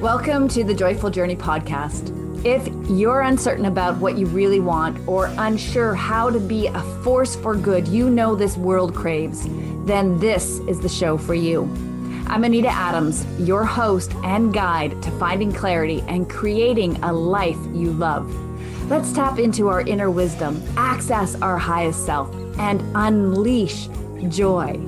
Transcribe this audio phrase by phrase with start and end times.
[0.00, 2.14] Welcome to the Joyful Journey podcast.
[2.46, 7.34] If you're uncertain about what you really want or unsure how to be a force
[7.34, 9.48] for good you know this world craves,
[9.86, 11.64] then this is the show for you.
[12.28, 17.90] I'm Anita Adams, your host and guide to finding clarity and creating a life you
[17.90, 18.32] love.
[18.88, 23.88] Let's tap into our inner wisdom, access our highest self, and unleash
[24.28, 24.80] joy.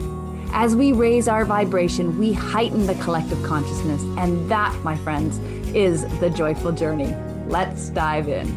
[0.53, 4.03] As we raise our vibration, we heighten the collective consciousness.
[4.19, 5.39] And that, my friends,
[5.75, 7.15] is the joyful journey.
[7.47, 8.49] Let's dive in.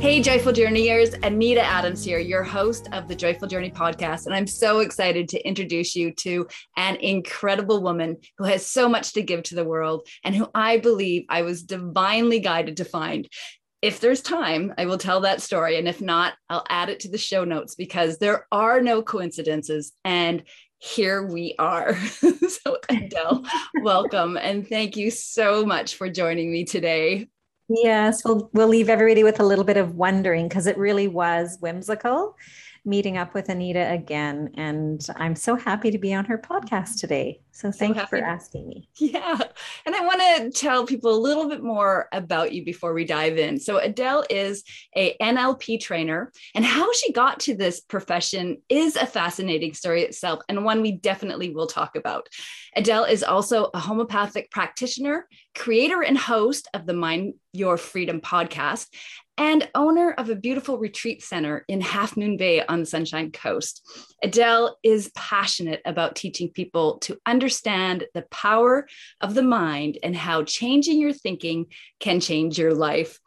[0.00, 4.26] Hey, Joyful Journeyers, Anita Adams here, your host of the Joyful Journey podcast.
[4.26, 9.12] And I'm so excited to introduce you to an incredible woman who has so much
[9.12, 13.28] to give to the world and who I believe I was divinely guided to find
[13.82, 15.76] if there's time, I will tell that story.
[15.76, 19.92] And if not, I'll add it to the show notes because there are no coincidences.
[20.04, 20.44] And
[20.78, 21.96] here we are.
[22.06, 23.44] so, Adele,
[23.82, 24.36] welcome.
[24.36, 27.28] And thank you so much for joining me today.
[27.68, 31.58] Yes, we'll, we'll leave everybody with a little bit of wondering because it really was
[31.60, 32.36] whimsical
[32.84, 34.50] meeting up with Anita again.
[34.56, 37.40] And I'm so happy to be on her podcast today.
[37.52, 38.88] So thank so you for asking me.
[38.96, 39.38] Yeah.
[39.86, 43.36] And I want to tell people a little bit more about you before we dive
[43.36, 43.60] in.
[43.60, 44.64] So Adele is
[44.96, 50.40] a NLP trainer and how she got to this profession is a fascinating story itself
[50.48, 52.28] and one we definitely will talk about.
[52.74, 58.86] Adele is also a homeopathic practitioner, creator and host of the Mind Your Freedom podcast,
[59.38, 63.86] and owner of a beautiful retreat center in Halfmoon Bay on the Sunshine Coast.
[64.22, 68.86] Adele is passionate about teaching people to understand the power
[69.20, 71.66] of the mind and how changing your thinking
[71.98, 73.18] can change your life.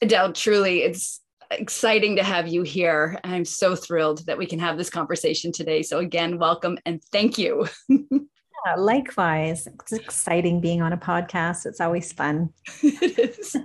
[0.00, 3.18] Adele, truly, it's exciting to have you here.
[3.24, 5.82] I'm so thrilled that we can have this conversation today.
[5.82, 7.66] So, again, welcome and thank you.
[8.66, 9.66] Yeah, likewise.
[9.66, 11.66] It's exciting being on a podcast.
[11.66, 12.50] It's always fun.
[12.82, 13.56] it is.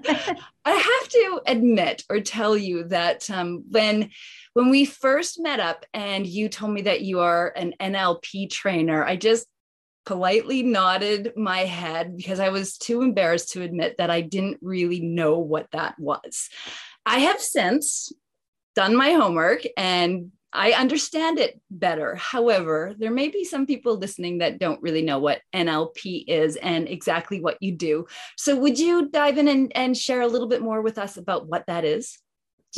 [0.66, 4.12] I have to admit or tell you that um, when
[4.54, 9.04] when we first met up and you told me that you are an NLP trainer,
[9.04, 9.48] I just
[10.06, 15.00] politely nodded my head because I was too embarrassed to admit that I didn't really
[15.00, 16.50] know what that was.
[17.06, 18.12] I have since
[18.76, 22.16] done my homework and I understand it better.
[22.16, 26.88] However, there may be some people listening that don't really know what NLP is and
[26.88, 28.06] exactly what you do.
[28.38, 31.48] So, would you dive in and, and share a little bit more with us about
[31.48, 32.20] what that is?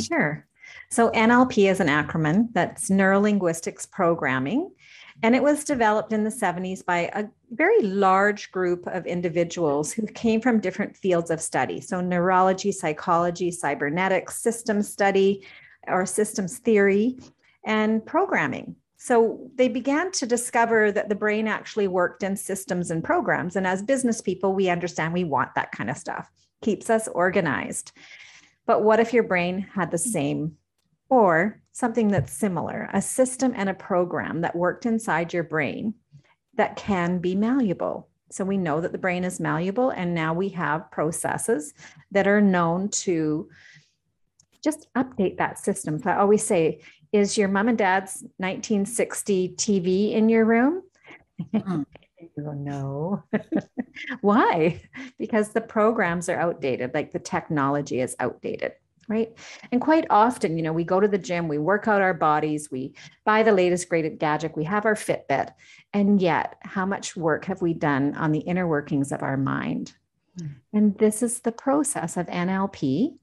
[0.00, 0.46] Sure.
[0.90, 4.70] So, NLP is an acronym that's Neuro Linguistics Programming.
[5.22, 10.06] And it was developed in the 70s by a very large group of individuals who
[10.06, 11.80] came from different fields of study.
[11.80, 15.46] So, neurology, psychology, cybernetics, systems study,
[15.88, 17.18] or systems theory
[17.66, 18.76] and programming.
[18.96, 23.56] So they began to discover that the brain actually worked in systems and programs.
[23.56, 26.30] And as business people, we understand we want that kind of stuff,
[26.62, 27.92] keeps us organized.
[28.64, 30.56] But what if your brain had the same
[31.10, 35.94] or something that's similar, a system and a program that worked inside your brain
[36.54, 38.08] that can be malleable?
[38.30, 41.74] So we know that the brain is malleable, and now we have processes
[42.10, 43.48] that are known to
[44.64, 46.00] just update that system.
[46.00, 46.80] So I always say
[47.16, 50.82] is your mom and dad's 1960 TV in your room?
[51.54, 51.84] Mm.
[52.36, 53.22] no.
[54.20, 54.82] Why?
[55.18, 58.72] Because the programs are outdated, like the technology is outdated,
[59.08, 59.32] right?
[59.72, 62.70] And quite often, you know, we go to the gym, we work out our bodies,
[62.70, 62.94] we
[63.24, 65.52] buy the latest great gadget, we have our Fitbit.
[65.92, 69.94] And yet, how much work have we done on the inner workings of our mind?
[70.38, 70.54] Mm.
[70.72, 73.16] And this is the process of NLP,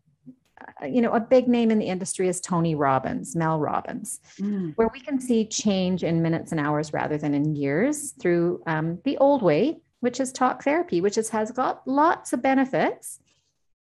[0.88, 4.74] you know, a big name in the industry is Tony Robbins, Mel Robbins, mm.
[4.76, 9.00] where we can see change in minutes and hours rather than in years through um,
[9.04, 13.20] the old way, which is talk therapy, which is, has got lots of benefits.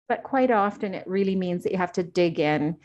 [0.09, 2.77] But quite often it really means that you have to dig in,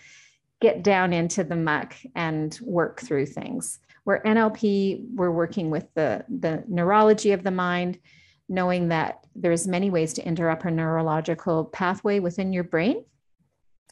[0.61, 3.79] get down into the muck and work through things.
[4.03, 7.99] Where NLP, we're working with the, the neurology of the mind,
[8.47, 13.03] knowing that there's many ways to interrupt a neurological pathway within your brain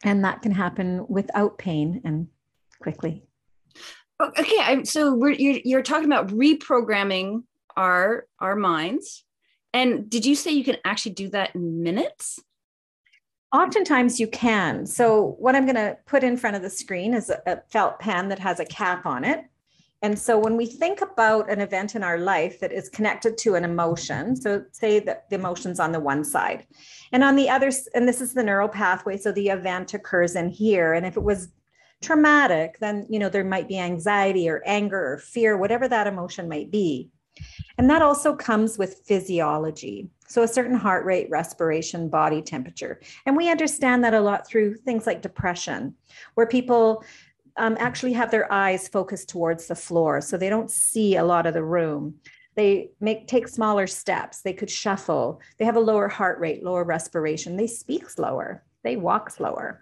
[0.06, 2.28] and that can happen without pain and
[2.80, 3.24] quickly.
[4.22, 7.44] Okay so we're, you're, you're talking about reprogramming
[7.76, 9.26] our our minds.
[9.74, 12.40] And did you say you can actually do that in minutes?
[13.54, 14.86] Oftentimes you can.
[14.86, 18.30] So what i'm going to put in front of the screen is a felt pen
[18.30, 19.44] that has a cap on it
[20.06, 23.56] and so when we think about an event in our life that is connected to
[23.56, 26.68] an emotion, so say that the emotion's on the one side,
[27.12, 30.50] and on the other, and this is the neural pathway, so the event occurs in
[30.50, 30.94] here.
[30.94, 31.48] And if it was
[32.04, 36.48] traumatic, then you know there might be anxiety or anger or fear, whatever that emotion
[36.48, 37.10] might be.
[37.80, 40.12] And that also comes with physiology.
[40.28, 43.02] So, a certain heart rate, respiration, body temperature.
[43.26, 45.96] And we understand that a lot through things like depression,
[46.36, 47.04] where people
[47.58, 50.22] um, actually have their eyes focused towards the floor.
[50.22, 52.16] So they don't see a lot of the room.
[52.56, 54.42] They make take smaller steps.
[54.42, 55.42] They could shuffle.
[55.58, 57.58] They have a lower heart rate, lower respiration.
[57.58, 58.64] They speak slower.
[58.84, 59.82] They walk slower.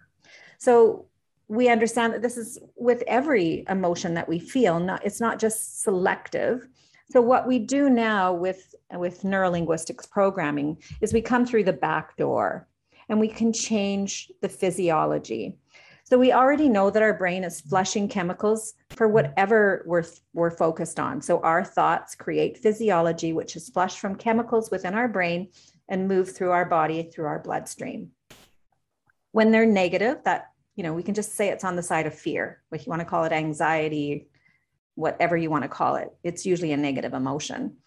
[0.57, 1.07] So
[1.47, 4.79] we understand that this is with every emotion that we feel.
[4.79, 6.67] Not it's not just selective.
[7.11, 12.17] So what we do now with with neurolinguistics programming is we come through the back
[12.17, 12.67] door
[13.09, 15.57] and we can change the physiology.
[16.13, 20.06] So we already know that our brain is flushing chemicals for whatever we're,
[20.36, 21.24] we're focused on.
[21.24, 25.48] So our thoughts create physiology, which is flushed from chemicals within our brain
[25.89, 28.12] and move through our body through our bloodstream.
[29.31, 32.13] When they're negative, that, you know, we can just say it's on the side of
[32.13, 34.27] fear, if you want to call it anxiety,
[34.94, 36.16] whatever you want to call it.
[36.24, 37.77] It's usually a negative emotion.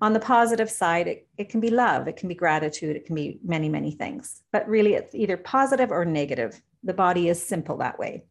[0.00, 3.16] On the positive side, it, it can be love, it can be gratitude, it can
[3.16, 4.42] be many, many things.
[4.52, 8.24] But really, it's either positive or negative the body is simple that way.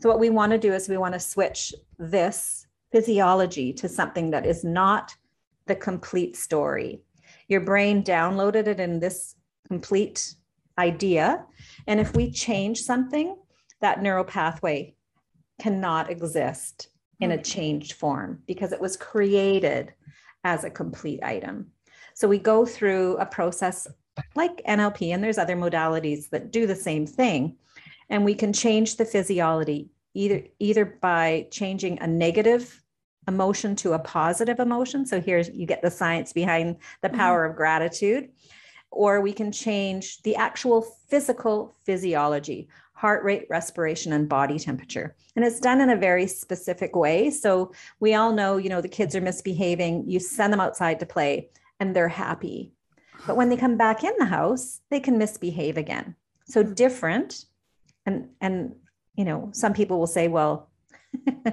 [0.00, 4.30] So, what we want to do is we want to switch this physiology to something
[4.30, 5.14] that is not
[5.66, 7.02] the complete story.
[7.48, 9.36] Your brain downloaded it in this
[9.68, 10.34] complete
[10.78, 11.44] idea.
[11.86, 13.36] And if we change something,
[13.80, 14.94] that neural pathway
[15.60, 16.88] cannot exist
[17.20, 17.42] in a hmm.
[17.42, 19.92] changed form because it was created
[20.44, 21.70] as a complete item.
[22.14, 23.86] So we go through a process
[24.34, 27.56] like NLP, and there's other modalities that do the same thing
[28.10, 32.82] and we can change the physiology either either by changing a negative
[33.28, 35.06] emotion to a positive emotion.
[35.06, 37.16] So here's you get the science behind the mm-hmm.
[37.16, 37.52] power mm-hmm.
[37.52, 38.30] of gratitude.
[38.92, 45.14] Or we can change the actual physical physiology heart rate respiration and body temperature.
[45.36, 47.30] And it's done in a very specific way.
[47.30, 50.08] So we all know you know the kids are misbehaving.
[50.08, 52.72] You send them outside to play and they're happy.
[53.26, 56.16] But when they come back in the house they can misbehave again.
[56.46, 57.44] So different
[58.10, 58.74] and and
[59.14, 60.70] you know some people will say well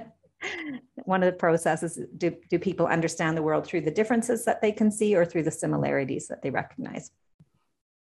[1.04, 4.72] one of the processes do, do people understand the world through the differences that they
[4.72, 7.10] can see or through the similarities that they recognize?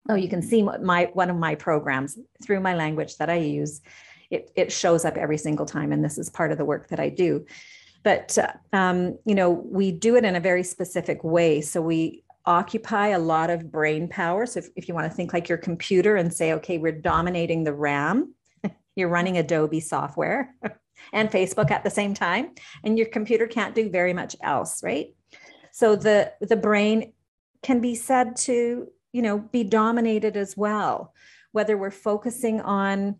[0.08, 3.80] Oh you can see my one of my programs through my language that i use
[4.30, 7.00] it, it shows up every single time and this is part of the work that
[7.00, 7.46] i do.
[8.02, 11.60] But uh, um, you know we do it in a very specific way.
[11.60, 14.46] So we occupy a lot of brain power.
[14.46, 17.64] So if, if you want to think like your computer and say, okay, we're dominating
[17.64, 18.34] the RAM,
[18.96, 20.54] you're running Adobe software
[21.12, 22.50] and Facebook at the same time,
[22.84, 25.14] and your computer can't do very much else, right?
[25.72, 27.12] So the the brain
[27.62, 31.14] can be said to, you know, be dominated as well,
[31.52, 33.16] whether we're focusing on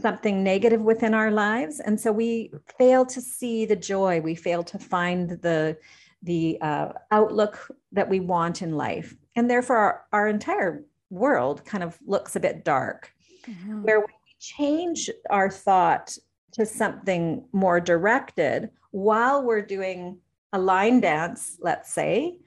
[0.00, 4.62] something negative within our lives and so we fail to see the joy we fail
[4.62, 5.76] to find the
[6.22, 9.14] the uh, outlook that we want in life.
[9.34, 13.12] And therefore, our, our entire world kind of looks a bit dark.
[13.48, 13.82] Mm-hmm.
[13.82, 14.06] Where we
[14.42, 16.18] change our thought
[16.50, 20.18] to something more directed while we're doing
[20.52, 22.38] a line dance, let's say,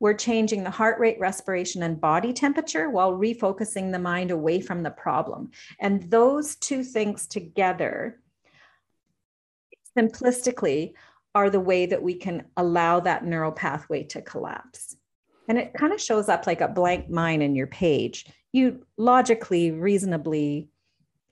[0.00, 4.82] we're changing the heart rate, respiration, and body temperature while refocusing the mind away from
[4.82, 5.50] the problem.
[5.80, 8.20] And those two things together,
[9.98, 10.92] simplistically,
[11.34, 14.96] are the way that we can allow that neural pathway to collapse.
[15.48, 18.26] And it kind of shows up like a blank mind in your page.
[18.52, 20.68] You logically, reasonably,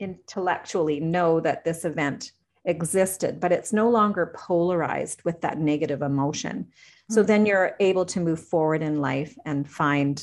[0.00, 2.32] intellectually know that this event
[2.64, 6.68] existed, but it's no longer polarized with that negative emotion.
[7.10, 10.22] So then you're able to move forward in life and find,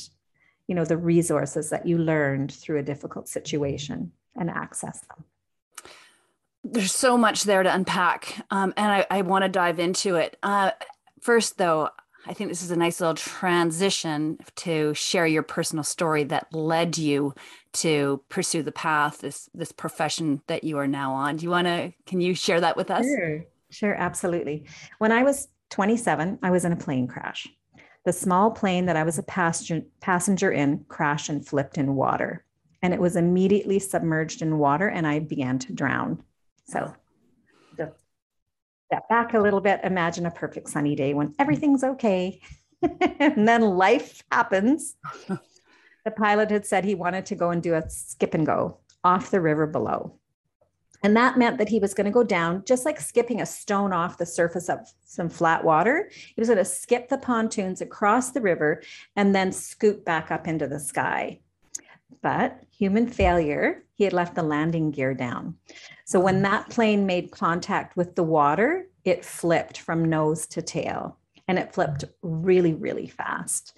[0.68, 5.24] you know, the resources that you learned through a difficult situation and access them
[6.72, 10.36] there's so much there to unpack, um, and I, I want to dive into it.
[10.42, 10.72] Uh,
[11.20, 11.90] first, though,
[12.28, 16.98] I think this is a nice little transition to share your personal story that led
[16.98, 17.34] you
[17.74, 21.36] to pursue the path, this this profession that you are now on.
[21.36, 21.92] Do you want to?
[22.06, 23.04] Can you share that with us?
[23.04, 24.66] Sure, sure, absolutely.
[24.98, 27.46] When I was 27, I was in a plane crash.
[28.04, 32.44] The small plane that I was a passenger passenger in crashed and flipped in water,
[32.82, 36.22] and it was immediately submerged in water, and I began to drown.
[36.64, 36.92] So
[38.86, 41.34] step back a little bit, imagine a perfect sunny day when hmm.
[41.38, 42.40] everything's okay.
[43.20, 44.96] and then life happens.
[46.04, 49.30] the pilot had said he wanted to go and do a skip and go off
[49.30, 50.18] the river below.
[51.02, 53.92] And that meant that he was going to go down, just like skipping a stone
[53.92, 56.10] off the surface of some flat water.
[56.12, 58.82] He was going to skip the pontoons across the river
[59.14, 61.40] and then scoot back up into the sky.
[62.22, 65.56] But human failure, he had left the landing gear down.
[66.04, 66.42] So when oh.
[66.42, 71.18] that plane made contact with the water, it flipped from nose to tail.
[71.48, 73.76] and it flipped really, really fast.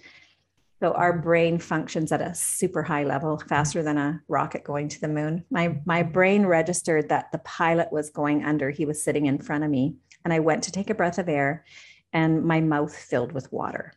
[0.79, 5.01] So our brain functions at a super high level, faster than a rocket going to
[5.01, 5.43] the moon.
[5.51, 8.69] My my brain registered that the pilot was going under.
[8.69, 11.27] He was sitting in front of me, and I went to take a breath of
[11.27, 11.65] air,
[12.13, 13.93] and my mouth filled with water.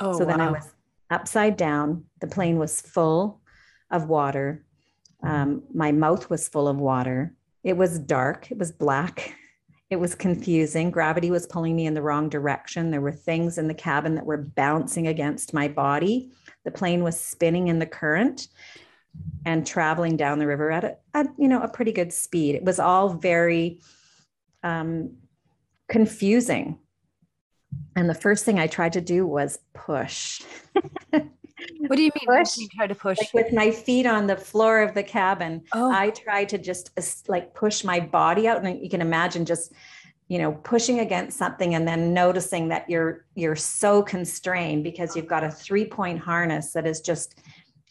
[0.00, 0.30] Oh, so wow.
[0.30, 0.74] then I was
[1.08, 2.04] upside down.
[2.20, 3.40] The plane was full
[3.90, 4.64] of water.
[5.22, 7.34] Um, my mouth was full of water.
[7.64, 8.50] It was dark.
[8.50, 9.34] It was black.
[9.90, 10.90] It was confusing.
[10.90, 12.90] Gravity was pulling me in the wrong direction.
[12.90, 16.30] There were things in the cabin that were bouncing against my body.
[16.66, 18.48] The plane was spinning in the current
[19.46, 22.54] and traveling down the river at a, a you know a pretty good speed.
[22.54, 23.80] It was all very
[24.62, 25.16] um,
[25.88, 26.78] confusing.
[27.96, 30.42] And the first thing I tried to do was push.
[31.88, 32.38] What do you mean?
[32.38, 32.58] Push.
[32.58, 35.62] You try to push like with my feet on the floor of the cabin.
[35.72, 35.90] Oh.
[35.90, 36.90] I try to just
[37.28, 39.72] like push my body out, and you can imagine just
[40.28, 45.26] you know pushing against something and then noticing that you're you're so constrained because you've
[45.26, 47.40] got a three point harness that is just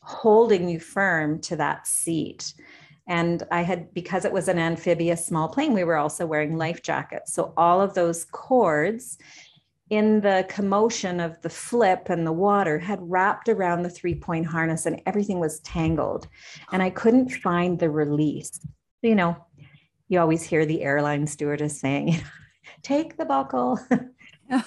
[0.01, 2.53] holding you firm to that seat
[3.07, 6.81] and i had because it was an amphibious small plane we were also wearing life
[6.81, 9.17] jackets so all of those cords
[9.89, 14.45] in the commotion of the flip and the water had wrapped around the three point
[14.45, 16.27] harness and everything was tangled.
[16.71, 18.59] And i couldn't find the release.
[19.01, 19.37] You know
[20.09, 22.21] you always hear the airline stewardess saying
[22.81, 23.79] take the buckle.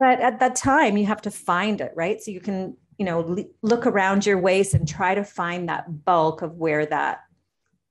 [0.00, 2.20] But at that time you have to find it right?
[2.22, 6.42] So you can you know look around your waist and try to find that bulk
[6.42, 7.24] of where that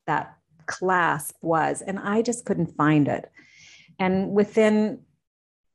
[0.06, 1.82] that clasp was.
[1.82, 3.30] And i just couldn't find it.
[4.00, 5.00] And within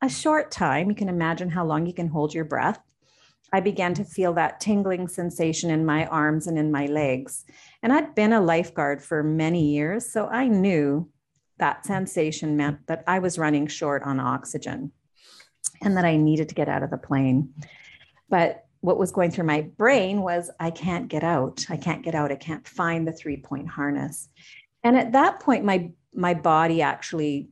[0.02, 2.80] a short time, you can imagine how long you can hold your breath.
[3.52, 7.44] I began to feel that tingling sensation in my arms and in my legs.
[7.82, 11.08] And I'd been a lifeguard for many years, so I knew
[11.58, 14.90] that sensation meant that I was running short on oxygen
[15.82, 17.54] and that I needed to get out of the plane.
[18.28, 21.66] But what was going through my brain was I can't get out.
[21.68, 22.32] I can't get out.
[22.32, 24.28] I can't find the three point harness.
[24.82, 27.48] And at that point, my my body actually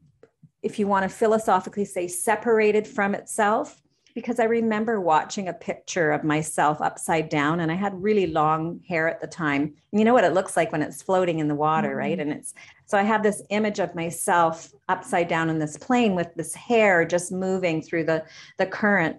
[0.63, 3.81] if you want to philosophically say separated from itself
[4.15, 8.81] because I remember watching a picture of myself upside down and I had really long
[8.89, 9.63] hair at the time.
[9.63, 11.99] And you know what it looks like when it's floating in the water, mm-hmm.
[11.99, 12.21] right?
[12.21, 12.55] And it's
[12.87, 17.05] so I have this image of myself upside down in this plane with this hair
[17.05, 18.25] just moving through the
[18.59, 19.19] the current.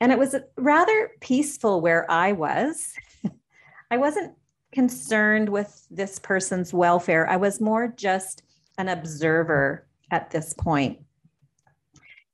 [0.00, 2.94] And it was rather peaceful where I was.
[3.90, 4.34] I wasn't
[4.72, 7.28] concerned with this person's welfare.
[7.28, 8.42] I was more just
[8.76, 10.98] an observer at this point.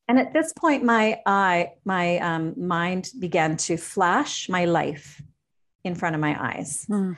[0.07, 5.23] And at this point, my eye, my um, mind began to flash my life
[5.83, 6.87] in front of my eyes.
[6.91, 7.17] Mm.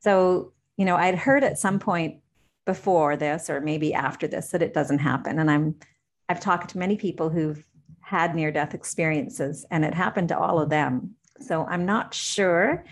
[0.00, 2.20] So, you know, I'd heard at some point
[2.66, 5.38] before this, or maybe after this, that it doesn't happen.
[5.38, 5.76] And I'm,
[6.28, 7.64] I've talked to many people who've
[8.00, 11.14] had near death experiences, and it happened to all of them.
[11.40, 12.84] So I'm not sure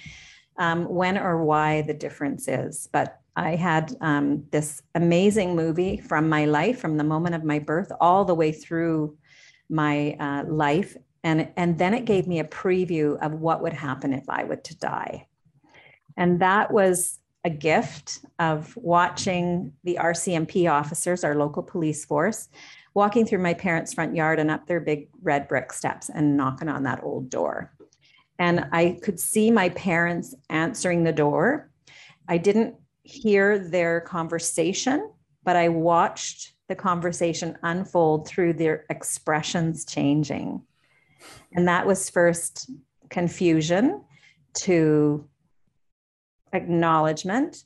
[0.56, 6.28] um, when or why the difference is, but I had um, this amazing movie from
[6.28, 9.16] my life, from the moment of my birth all the way through
[9.68, 10.96] my uh, life.
[11.24, 14.56] And, and then it gave me a preview of what would happen if I were
[14.56, 15.28] to die.
[16.16, 22.48] And that was a gift of watching the RCMP officers, our local police force,
[22.94, 26.68] walking through my parents' front yard and up their big red brick steps and knocking
[26.68, 27.72] on that old door.
[28.38, 31.70] And I could see my parents answering the door.
[32.28, 35.10] I didn't hear their conversation,
[35.44, 40.62] but I watched the conversation unfold through their expressions changing.
[41.52, 42.70] And that was first
[43.10, 44.04] confusion
[44.54, 45.28] to
[46.52, 47.64] acknowledgement.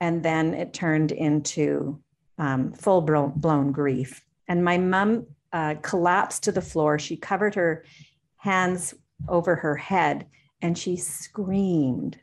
[0.00, 2.00] And then it turned into
[2.38, 4.24] um, full blown grief.
[4.48, 6.98] And my mom uh, collapsed to the floor.
[6.98, 7.84] She covered her
[8.36, 8.94] hands
[9.28, 10.26] over her head
[10.62, 12.18] and she screamed.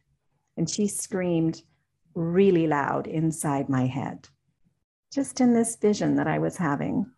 [0.55, 1.63] And she screamed,
[2.15, 4.27] really loud inside my head,
[5.13, 7.11] just in this vision that I was having.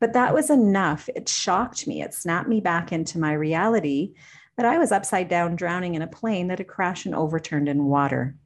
[0.00, 1.08] But that was enough.
[1.14, 2.02] It shocked me.
[2.02, 4.14] It snapped me back into my reality
[4.56, 7.84] that I was upside down, drowning in a plane that had crashed and overturned in
[7.84, 8.36] water.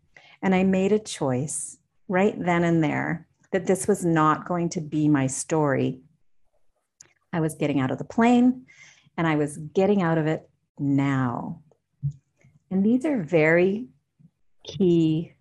[0.42, 4.80] And I made a choice right then and there that this was not going to
[4.80, 6.00] be my story.
[7.32, 8.66] I was getting out of the plane
[9.16, 10.48] and I was getting out of it
[10.78, 11.62] now.
[12.70, 13.88] And these are very
[14.64, 15.32] key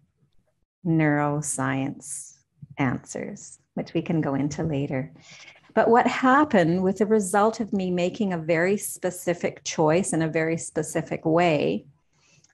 [0.85, 2.33] neuroscience
[2.77, 5.11] answers, which we can go into later.
[5.73, 10.29] But what happened with the result of me making a very specific choice in a
[10.29, 11.85] very specific way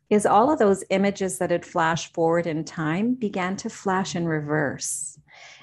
[0.09, 4.27] is all of those images that had flashed forward in time began to flash in
[4.27, 5.17] reverse.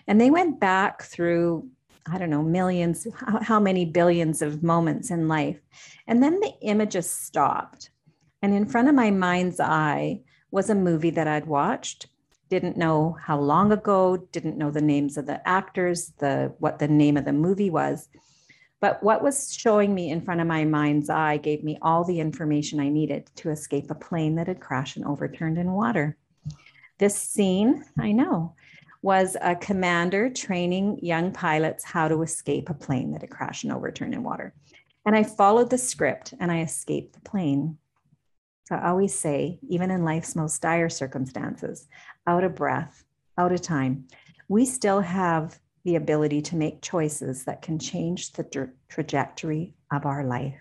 [0.06, 1.68] And they went back through
[2.10, 3.06] I don't know, millions,
[3.42, 5.60] how, many billions of moments in life.
[6.06, 7.90] And then the images stopped.
[8.40, 12.06] And in front of my mind's eye was a movie that I'd watched
[12.48, 16.88] didn't know how long ago, didn't know the names of the actors, the what the
[16.88, 18.08] name of the movie was.
[18.80, 22.20] But what was showing me in front of my mind's eye gave me all the
[22.20, 26.16] information I needed to escape a plane that had crashed and overturned in water.
[26.98, 28.54] This scene, I know,
[29.02, 33.72] was a commander training young pilots how to escape a plane that had crashed and
[33.72, 34.54] overturned in water.
[35.04, 37.78] And I followed the script and I escaped the plane.
[38.68, 41.88] So I always say, even in life's most dire circumstances,
[42.26, 43.02] out of breath,
[43.38, 44.04] out of time,
[44.48, 50.04] we still have the ability to make choices that can change the tra- trajectory of
[50.04, 50.60] our life.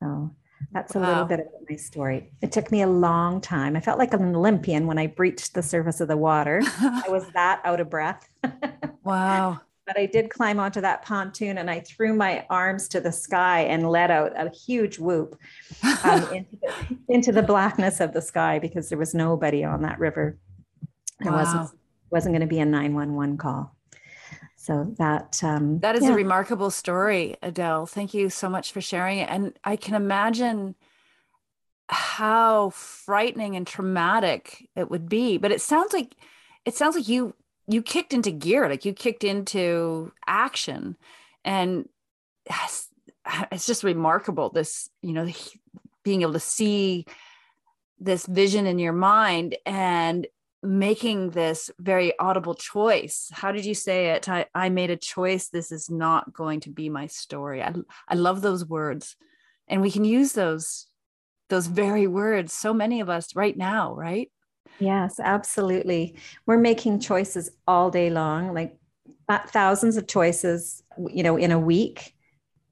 [0.00, 0.36] So
[0.70, 1.02] that's wow.
[1.02, 2.30] a little bit of my story.
[2.40, 3.74] It took me a long time.
[3.74, 6.62] I felt like an Olympian when I breached the surface of the water.
[6.78, 8.28] I was that out of breath.
[9.02, 9.62] wow.
[9.86, 13.62] But I did climb onto that pontoon and I threw my arms to the sky
[13.62, 15.36] and let out a huge whoop
[16.04, 19.98] um, into, the, into, the, blackness of the sky because there was nobody on that
[19.98, 20.38] river.
[21.18, 21.38] There wow.
[21.38, 23.74] wasn't wasn't going to be a 911 call.
[24.62, 26.10] So that um, that is yeah.
[26.10, 27.86] a remarkable story, Adele.
[27.86, 29.28] Thank you so much for sharing it.
[29.28, 30.76] And I can imagine
[31.88, 35.36] how frightening and traumatic it would be.
[35.36, 36.14] But it sounds like
[36.64, 37.34] it sounds like you
[37.68, 40.96] you kicked into gear, like you kicked into action,
[41.44, 41.88] and
[43.52, 44.50] it's just remarkable.
[44.50, 45.28] This you know
[46.02, 47.06] being able to see
[47.98, 50.26] this vision in your mind and
[50.62, 53.28] making this very audible choice.
[53.32, 54.28] How did you say it?
[54.28, 55.48] I, I made a choice.
[55.48, 57.62] This is not going to be my story.
[57.62, 57.74] I,
[58.08, 59.16] I love those words.
[59.68, 60.86] And we can use those
[61.52, 64.30] those very words so many of us right now right
[64.78, 66.16] yes absolutely.
[66.46, 68.76] We're making choices all day long like
[69.48, 72.14] thousands of choices you know in a week.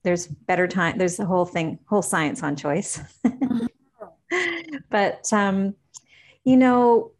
[0.02, 3.00] There's better time there's a whole thing whole science on choice.
[4.90, 5.74] But um
[6.44, 7.12] you know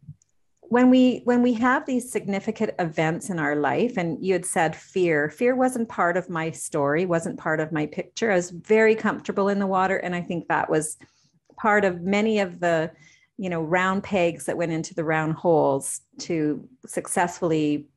[0.61, 4.73] when we when we have these significant events in our life and you had said
[4.73, 8.31] fear fear wasn't part of my story wasn't part of my picture.
[8.31, 10.97] I was very comfortable in the water and i think that was
[11.57, 12.89] part of many of the
[13.37, 17.87] you know round pegs that went into the round holes to successfully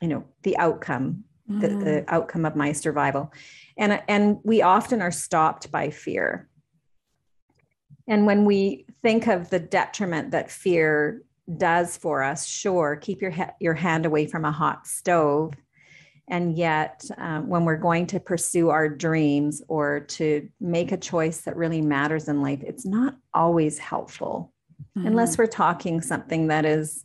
[0.00, 1.60] you know the outcome mm.
[1.60, 2.04] the, the mm.
[2.08, 3.32] outcome of my survival
[3.76, 6.48] and and we often are stopped by fear
[8.08, 11.22] and when we think of the detriment that fear
[11.56, 15.54] does for us, sure, keep your, ha- your hand away from a hot stove.
[16.28, 21.42] And yet, um, when we're going to pursue our dreams or to make a choice
[21.42, 24.52] that really matters in life, it's not always helpful
[24.96, 25.06] mm-hmm.
[25.06, 27.04] unless we're talking something that is,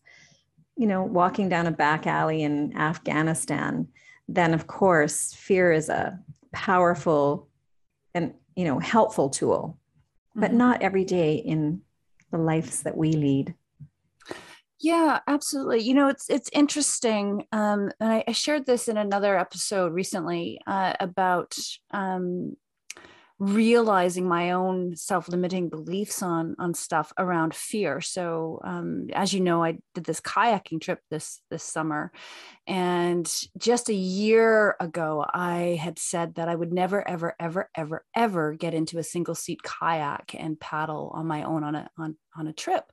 [0.77, 3.87] you know, walking down a back alley in Afghanistan.
[4.27, 6.19] Then, of course, fear is a
[6.53, 7.49] powerful
[8.13, 9.77] and, you know, helpful tool,
[10.35, 10.57] but mm-hmm.
[10.57, 11.81] not every day in
[12.31, 13.55] the lives that we lead.
[14.79, 15.81] Yeah, absolutely.
[15.81, 20.59] You know, it's it's interesting, um, and I, I, shared this in another episode recently
[20.65, 21.55] uh, about
[21.91, 22.57] um,
[23.41, 27.99] realizing my own self-limiting beliefs on on stuff around fear.
[27.99, 32.11] So, um, as you know, I did this kayaking trip this this summer,
[32.67, 33.27] and
[33.57, 38.53] just a year ago, I had said that I would never, ever, ever, ever, ever
[38.53, 42.45] get into a single seat kayak and paddle on my own on a on on
[42.45, 42.83] a trip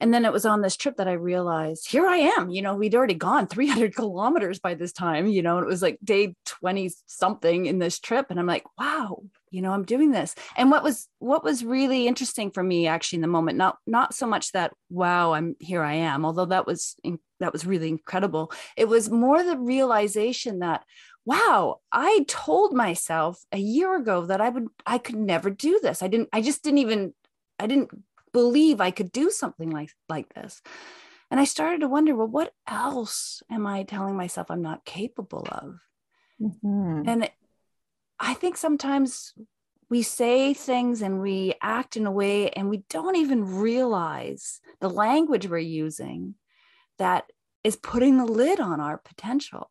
[0.00, 2.50] and then it was on this trip that I realized here I am.
[2.50, 5.82] You know, we'd already gone 300 kilometers by this time, you know, and it was
[5.82, 8.26] like day 20 something in this trip.
[8.30, 10.34] And I'm like, wow, you know, I'm doing this.
[10.56, 14.14] And what was what was really interesting for me actually in the moment, not not
[14.14, 16.96] so much that wow, I'm here I am, although that was
[17.40, 18.52] that was really incredible.
[18.76, 20.84] It was more the realization that
[21.26, 26.02] wow, I told myself a year ago that I would I could never do this.
[26.02, 27.12] I didn't I just didn't even
[27.58, 27.90] I didn't
[28.32, 30.62] believe I could do something like like this.
[31.30, 35.46] And I started to wonder, well, what else am I telling myself I'm not capable
[35.50, 35.78] of?
[36.40, 37.02] Mm-hmm.
[37.06, 37.30] And
[38.18, 39.32] I think sometimes
[39.88, 44.90] we say things and we act in a way and we don't even realize the
[44.90, 46.34] language we're using
[46.98, 47.24] that
[47.64, 49.70] is putting the lid on our potential.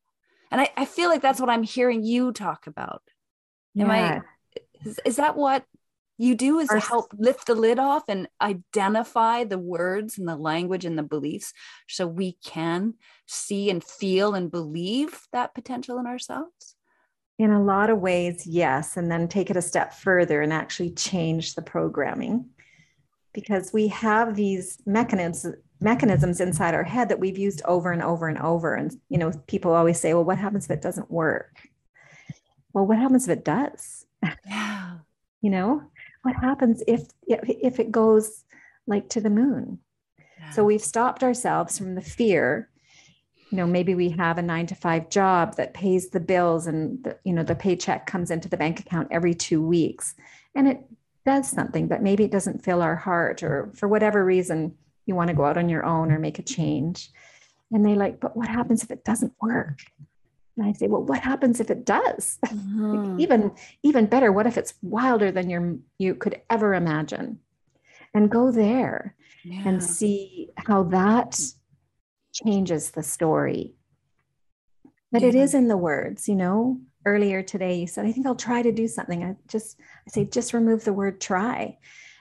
[0.52, 3.02] And I, I feel like that's what I'm hearing you talk about.
[3.78, 4.22] Am yeah.
[4.56, 5.63] I is, is that what
[6.20, 10.36] you do is Our, help lift the lid off and identify the words and the
[10.36, 11.54] language and the beliefs
[11.88, 12.94] so we can
[13.26, 16.76] see and feel and believe that potential in ourselves
[17.40, 20.92] in a lot of ways yes and then take it a step further and actually
[20.92, 22.46] change the programming
[23.34, 28.28] because we have these mechanisms mechanisms inside our head that we've used over and over
[28.28, 28.76] and over.
[28.76, 31.62] And, you know, people always say, well, what happens if it doesn't work?
[32.74, 34.06] Well, what happens if it does?
[34.46, 34.98] Yeah.
[35.42, 35.84] you know,
[36.24, 38.44] what happens if, if it goes
[38.88, 39.80] like to the moon?
[40.40, 40.52] Yeah.
[40.52, 42.70] So we've stopped ourselves from the fear
[43.52, 47.04] you know maybe we have a 9 to 5 job that pays the bills and
[47.04, 50.16] the, you know the paycheck comes into the bank account every 2 weeks
[50.56, 50.80] and it
[51.26, 55.30] does something but maybe it doesn't fill our heart or for whatever reason you want
[55.30, 57.10] to go out on your own or make a change
[57.72, 59.80] and they like but what happens if it doesn't work
[60.60, 63.19] and i say well what happens if it does mm-hmm.
[63.19, 63.52] even
[63.84, 67.39] even better what if it's wilder than you you could ever imagine
[68.13, 69.62] and go there yeah.
[69.65, 71.39] and see how that
[72.34, 73.74] changes the story.
[75.12, 75.30] But yeah.
[75.30, 76.80] it is in the words, you know.
[77.06, 79.24] Earlier today, you said, I think I'll try to do something.
[79.24, 81.78] I just, I say, just remove the word try.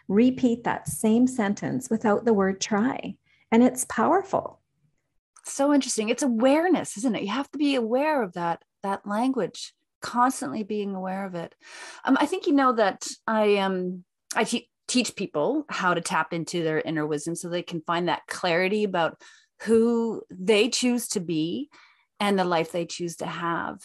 [0.06, 3.16] Repeat that same sentence without the word try.
[3.50, 4.60] And it's powerful.
[5.48, 6.08] So interesting.
[6.08, 7.22] It's awareness, isn't it?
[7.22, 11.54] You have to be aware of that, that language, constantly being aware of it.
[12.04, 16.32] Um, I think you know that I um, I te- teach people how to tap
[16.32, 19.20] into their inner wisdom so they can find that clarity about
[19.62, 21.68] who they choose to be
[22.20, 23.78] and the life they choose to have.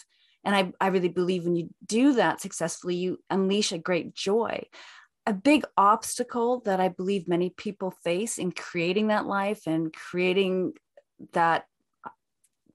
[0.44, 4.64] And I, I really believe when you do that successfully, you unleash a great joy.
[5.26, 10.74] A big obstacle that I believe many people face in creating that life and creating
[11.32, 11.66] that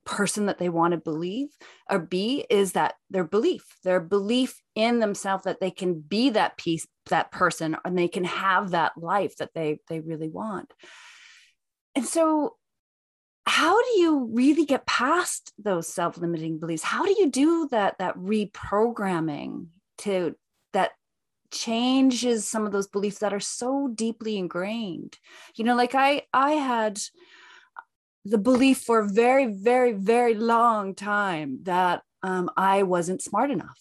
[0.04, 1.48] person that they want to believe
[1.88, 6.56] or be is that their belief, their belief in themselves that they can be that
[6.56, 10.72] piece, that person, and they can have that life that they they really want.
[11.94, 12.56] And so
[13.46, 18.16] how do you really get past those self-limiting beliefs how do you do that that
[18.16, 19.66] reprogramming
[19.98, 20.36] to
[20.72, 20.92] that
[21.50, 25.18] changes some of those beliefs that are so deeply ingrained
[25.56, 27.00] you know like i i had
[28.24, 33.80] the belief for a very very very long time that um, i wasn't smart enough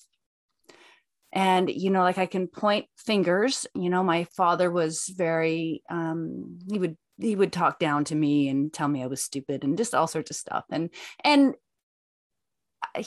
[1.34, 6.60] and you know like i can point fingers you know my father was very um,
[6.69, 9.78] he would he would talk down to me and tell me I was stupid and
[9.78, 10.63] just all sorts of stuff.
[10.71, 10.89] And
[11.23, 11.56] and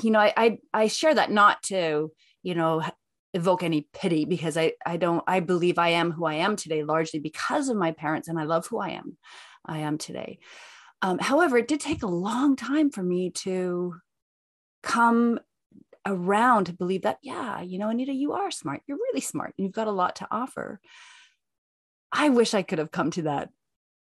[0.02, 2.82] you know, I I, I share that not to you know
[3.34, 6.84] evoke any pity because I I don't I believe I am who I am today
[6.84, 9.16] largely because of my parents and I love who I am
[9.64, 10.38] I am today.
[11.02, 13.96] Um, however, it did take a long time for me to
[14.82, 15.38] come
[16.04, 19.64] around to believe that yeah you know Anita you are smart you're really smart and
[19.64, 20.80] you've got a lot to offer.
[22.10, 23.48] I wish I could have come to that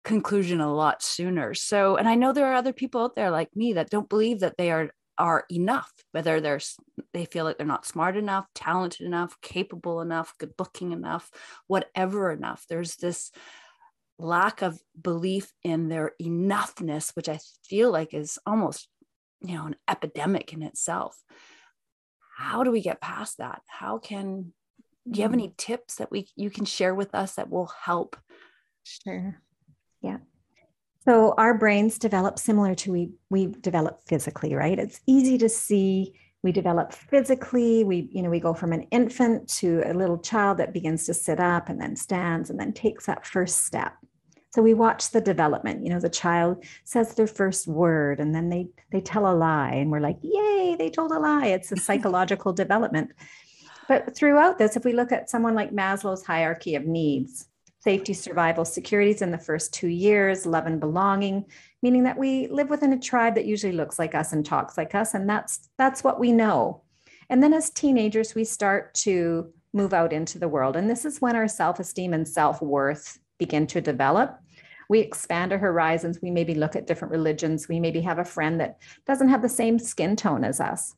[0.05, 1.53] conclusion a lot sooner.
[1.55, 4.41] So, and I know there are other people out there like me that don't believe
[4.41, 6.61] that they are are enough, whether they're
[7.13, 11.31] they feel like they're not smart enough, talented enough, capable enough, good looking enough,
[11.67, 12.65] whatever enough.
[12.69, 13.33] There's this
[14.19, 18.89] lack of belief in their enoughness, which I feel like is almost,
[19.43, 21.17] you know, an epidemic in itself.
[22.37, 23.63] How do we get past that?
[23.67, 24.53] How can
[25.11, 25.41] do you have mm-hmm.
[25.41, 28.17] any tips that we you can share with us that will help?
[28.83, 29.41] Sure.
[30.03, 30.19] Yeah.
[31.05, 34.79] So our brains develop similar to we we develop physically, right?
[34.79, 36.15] It's easy to see
[36.47, 40.59] we develop physically we you know we go from an infant to a little child
[40.59, 43.95] that begins to sit up and then stands and then takes that first step.
[44.55, 48.49] So we watch the development you know the child says their first word and then
[48.49, 51.49] they they tell a lie and we're like yay they told a lie.
[51.49, 53.11] It's a psychological development.
[53.89, 57.49] But throughout this if we look at someone like maslow's hierarchy of needs
[57.87, 61.45] safety, survival, securities in the first two years, love and belonging,
[61.83, 64.93] meaning that we live within a tribe that usually looks like us and talks like
[64.97, 65.15] us.
[65.15, 66.83] And that's that's what we know.
[67.31, 70.75] And then as teenagers, we start to move out into the world.
[70.75, 74.37] And this is when our self-esteem and self-worth begin to develop.
[74.89, 76.19] We expand our horizons.
[76.21, 77.69] We maybe look at different religions.
[77.69, 80.95] We maybe have a friend that doesn't have the same skin tone as us.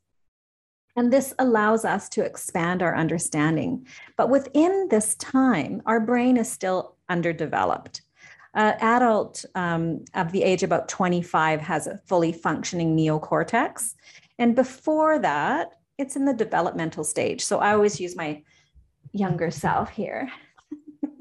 [0.99, 3.87] And this allows us to expand our understanding.
[4.17, 8.03] But within this time, our brain is still underdeveloped.
[8.55, 13.95] An adult um, of the age about 25 has a fully functioning neocortex.
[14.41, 17.45] And before that, it's in the developmental stage.
[17.45, 18.43] So I always use my
[19.13, 20.29] younger self here.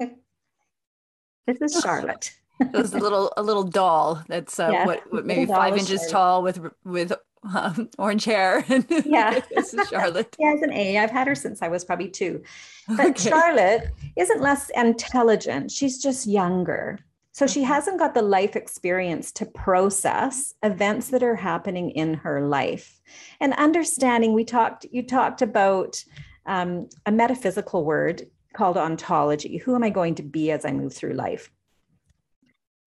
[1.46, 2.32] this is Charlotte.
[2.60, 6.42] it was a little a little doll that's uh, what, what maybe five inches tall
[6.42, 7.12] with with
[7.54, 8.64] um, orange hair.
[9.04, 9.40] yeah.
[9.54, 10.34] this is Charlotte.
[10.38, 10.98] yeah, it's an A.
[10.98, 12.42] I've had her since I was probably two.
[12.88, 13.30] But okay.
[13.30, 15.70] Charlotte isn't less intelligent.
[15.70, 16.98] She's just younger.
[17.32, 22.46] So she hasn't got the life experience to process events that are happening in her
[22.46, 23.00] life.
[23.40, 26.02] And understanding, we talked, you talked about
[26.46, 29.58] um, a metaphysical word called ontology.
[29.58, 31.48] Who am I going to be as I move through life?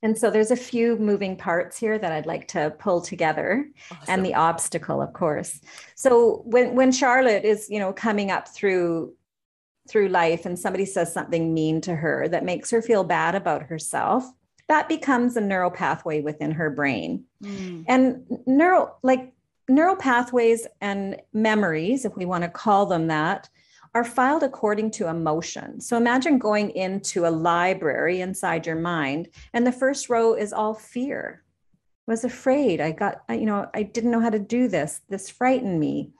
[0.04, 4.06] And so there's a few moving parts here that I'd like to pull together awesome.
[4.08, 5.62] and the obstacle, of course.
[5.96, 9.14] So when when Charlotte is, you know, coming up through
[9.90, 13.64] through life and somebody says something mean to her that makes her feel bad about
[13.64, 14.24] herself,
[14.68, 17.26] that becomes a neural pathway within her brain.
[17.44, 17.86] Mm.
[17.88, 19.34] And neural like
[19.70, 23.50] neural pathways and memories, if we want to call them that,
[23.94, 25.82] are filed according to emotion.
[25.82, 30.74] So imagine going into a library inside your mind, and the first row is all
[30.74, 31.44] fear.
[32.08, 32.82] I was afraid.
[32.82, 35.02] I got, you know, I didn't know how to do this.
[35.10, 36.12] This frightened me.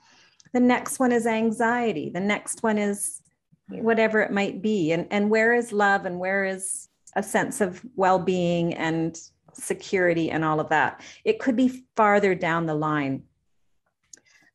[0.52, 2.10] The next one is anxiety.
[2.10, 3.22] The next one is
[3.68, 4.92] whatever it might be.
[4.92, 9.18] And, and where is love and where is a sense of well being and
[9.54, 11.00] security and all of that?
[11.24, 13.24] It could be farther down the line.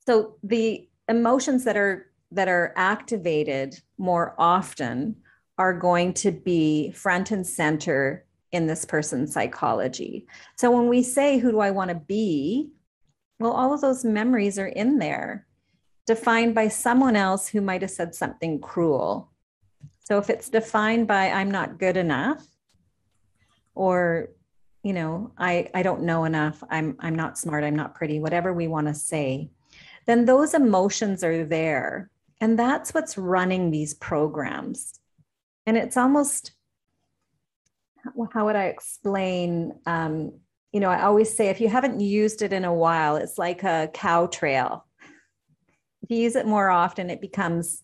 [0.05, 5.15] So the emotions that are that are activated more often
[5.57, 10.27] are going to be front and center in this person's psychology.
[10.55, 12.69] So when we say, Who do I want to be?
[13.39, 15.45] Well, all of those memories are in there,
[16.05, 19.31] defined by someone else who might have said something cruel.
[20.05, 22.45] So if it's defined by, I'm not good enough,
[23.75, 24.29] or
[24.83, 28.53] you know i i don't know enough i'm i'm not smart i'm not pretty whatever
[28.53, 29.49] we want to say
[30.05, 34.99] then those emotions are there and that's what's running these programs.
[35.65, 36.51] And it's almost,
[38.31, 39.73] how would I explain?
[39.85, 40.39] Um,
[40.71, 43.63] you know, I always say if you haven't used it in a while, it's like
[43.63, 44.85] a cow trail.
[46.03, 47.83] If you use it more often, it becomes,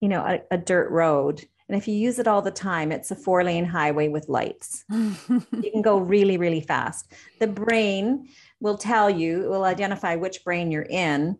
[0.00, 1.42] you know, a, a dirt road.
[1.68, 4.84] And if you use it all the time, it's a four lane highway with lights.
[4.90, 7.12] you can go really, really fast.
[7.38, 8.28] The brain
[8.60, 11.38] will tell you, it will identify which brain you're in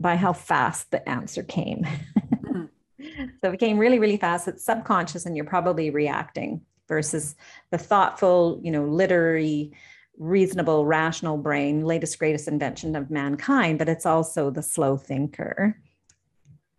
[0.00, 1.86] by how fast the answer came.
[2.26, 2.64] mm-hmm.
[3.44, 7.36] so it came really, really fast, it's subconscious and you're probably reacting versus
[7.70, 9.72] the thoughtful, you know, literary,
[10.18, 15.80] reasonable, rational brain, latest, greatest invention of mankind, but it's also the slow thinker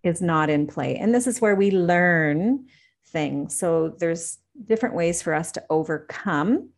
[0.03, 0.95] is not in play.
[0.97, 2.65] And this is where we learn
[3.07, 3.57] things.
[3.57, 6.69] So there's different ways for us to overcome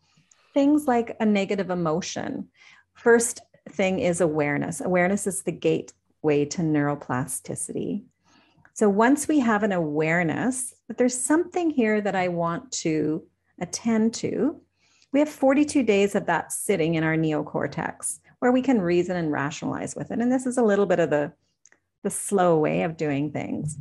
[0.53, 2.49] things like a negative emotion.
[2.93, 4.81] First thing is awareness.
[4.81, 5.93] Awareness is the gate
[6.23, 8.05] way to neuroplasticity.
[8.73, 13.23] So once we have an awareness that there's something here that I want to
[13.59, 14.59] attend to,
[15.11, 19.31] we have 42 days of that sitting in our neocortex where we can reason and
[19.31, 20.19] rationalize with it.
[20.19, 21.33] And this is a little bit of the,
[22.03, 23.77] the slow way of doing things.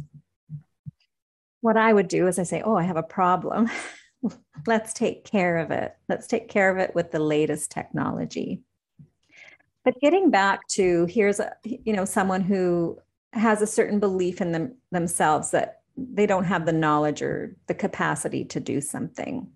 [1.63, 3.71] What I would do is I say, Oh, I have a problem.
[4.67, 5.97] Let's take care of it.
[6.09, 8.63] Let's take care of it with the latest technology.
[9.85, 12.99] But getting back to here's a you know someone who
[13.33, 17.75] has a certain belief in them themselves that they don't have the knowledge or the
[17.75, 19.51] capacity to do something.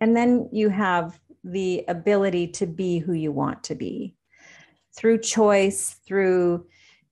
[0.00, 4.14] And then you have the ability to be who you want to be
[4.94, 6.66] through choice, through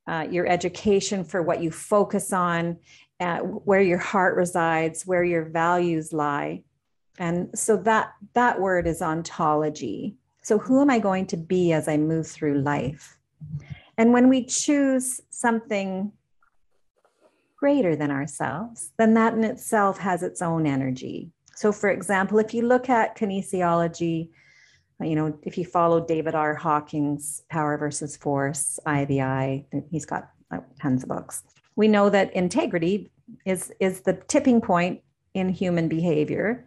[0.06, 2.78] uh, your education for what you focus on,
[3.20, 6.62] uh, where your heart resides, where your values lie.
[7.18, 10.16] And so that that word is ontology.
[10.42, 13.18] So, who am I going to be as I move through life?
[13.98, 16.12] And when we choose something
[17.56, 21.30] greater than ourselves, then that in itself has its own energy.
[21.54, 24.30] So, for example, if you look at kinesiology,
[25.02, 26.54] you know, if you follow David R.
[26.54, 30.30] Hawkins' Power versus Force, I the I, he's got
[30.80, 31.42] tons of books.
[31.76, 33.10] We know that integrity
[33.44, 35.02] is is the tipping point
[35.34, 36.66] in human behavior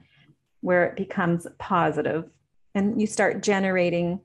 [0.62, 2.30] where it becomes positive
[2.76, 4.20] and you start generating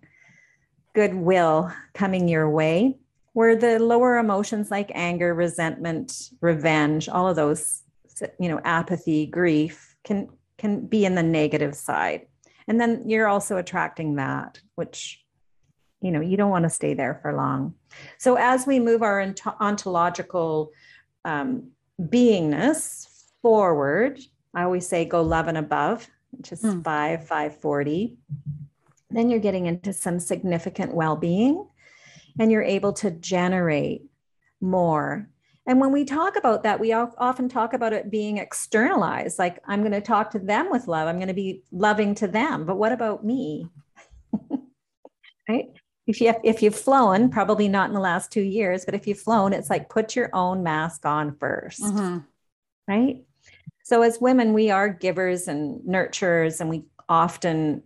[0.94, 2.96] goodwill coming your way
[3.32, 7.82] where the lower emotions like anger resentment revenge all of those
[8.40, 12.26] you know apathy grief can can be in the negative side.
[12.66, 15.24] And then you're also attracting that which
[16.00, 17.74] you know you don't want to stay there for long.
[18.18, 20.70] So as we move our ontological
[21.24, 23.06] um, beingness
[23.42, 24.20] forward
[24.54, 26.82] i always say go love and above which is mm.
[26.84, 28.18] 5 540
[29.10, 31.66] then you're getting into some significant well-being
[32.38, 34.02] and you're able to generate
[34.60, 35.28] more.
[35.66, 39.80] And when we talk about that we often talk about it being externalized like i'm
[39.80, 41.08] going to talk to them with love.
[41.08, 42.64] I'm going to be loving to them.
[42.64, 43.68] But what about me?
[45.50, 45.70] Right?
[46.06, 49.06] If you have, if you've flown probably not in the last 2 years but if
[49.06, 52.18] you've flown it's like put your own mask on 1st mm-hmm.
[52.86, 53.24] right
[53.88, 57.82] so as women, we are givers and nurturers, and we often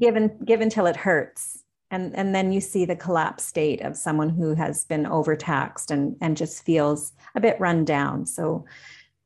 [0.00, 1.62] give, in, give until it hurts.
[1.92, 6.16] And, and then you see the collapse state of someone who has been overtaxed and,
[6.20, 8.26] and just feels a bit run down.
[8.26, 8.64] So,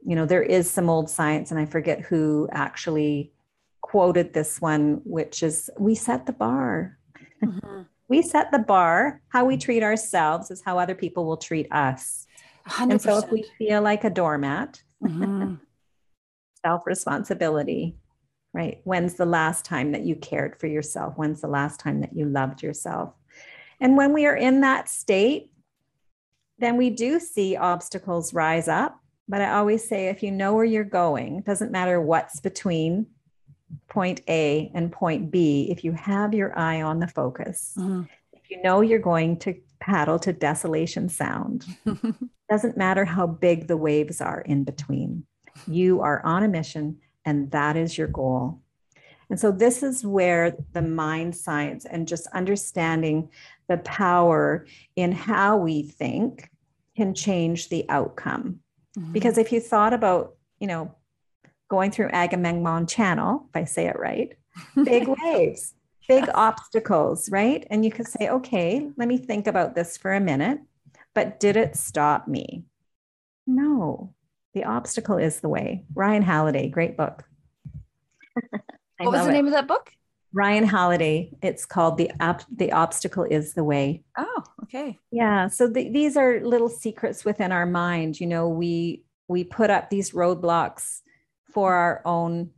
[0.07, 3.33] you know, there is some old science, and I forget who actually
[3.81, 6.99] quoted this one, which is we set the bar.
[7.43, 7.81] Mm-hmm.
[8.09, 9.23] we set the bar.
[9.31, 12.27] How we treat ourselves is how other people will treat us.
[12.69, 12.91] 100%.
[12.91, 15.55] And so if we feel like a doormat, mm-hmm.
[16.65, 17.97] self responsibility,
[18.53, 18.81] right?
[18.85, 21.15] When's the last time that you cared for yourself?
[21.17, 23.15] When's the last time that you loved yourself?
[23.81, 25.51] And when we are in that state,
[26.59, 29.01] then we do see obstacles rise up.
[29.29, 33.07] But I always say if you know where you're going, doesn't matter what's between
[33.89, 38.03] point A and point B, if you have your eye on the focus, mm-hmm.
[38.33, 41.67] if you know you're going to paddle to desolation sound,
[42.49, 45.25] doesn't matter how big the waves are in between.
[45.67, 48.61] You are on a mission, and that is your goal.
[49.31, 53.29] And so, this is where the mind science and just understanding
[53.69, 56.51] the power in how we think
[56.97, 58.61] can change the outcome.
[58.99, 59.13] Mm-hmm.
[59.13, 60.95] Because if you thought about, you know,
[61.69, 64.33] going through Agamemnon Channel, if I say it right,
[64.85, 65.75] big waves,
[66.09, 67.67] big obstacles, right?
[67.71, 70.61] And you could say, okay, let me think about this for a minute.
[71.19, 72.63] But did it stop me?
[73.45, 74.15] No,
[74.55, 75.85] the obstacle is the way.
[75.93, 77.25] Ryan Holiday, great book.
[78.99, 79.33] what was the it.
[79.33, 79.91] name of that book?
[80.33, 81.33] Ryan Holiday.
[81.43, 84.05] It's called the Ob- the obstacle is the way.
[84.17, 84.97] Oh, okay.
[85.11, 85.49] Yeah.
[85.49, 88.21] So the, these are little secrets within our mind.
[88.21, 91.01] You know, we we put up these roadblocks
[91.53, 92.51] for our own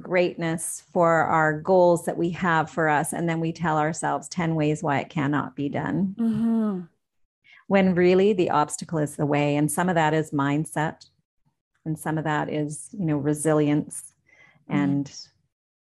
[0.00, 3.12] greatness, for our goals that we have for us.
[3.12, 6.14] And then we tell ourselves 10 ways why it cannot be done.
[6.16, 6.80] Mm-hmm.
[7.72, 9.56] When really the obstacle is the way.
[9.56, 11.06] And some of that is mindset,
[11.86, 14.12] and some of that is, you know, resilience.
[14.70, 14.78] Mm-hmm.
[14.78, 15.12] And,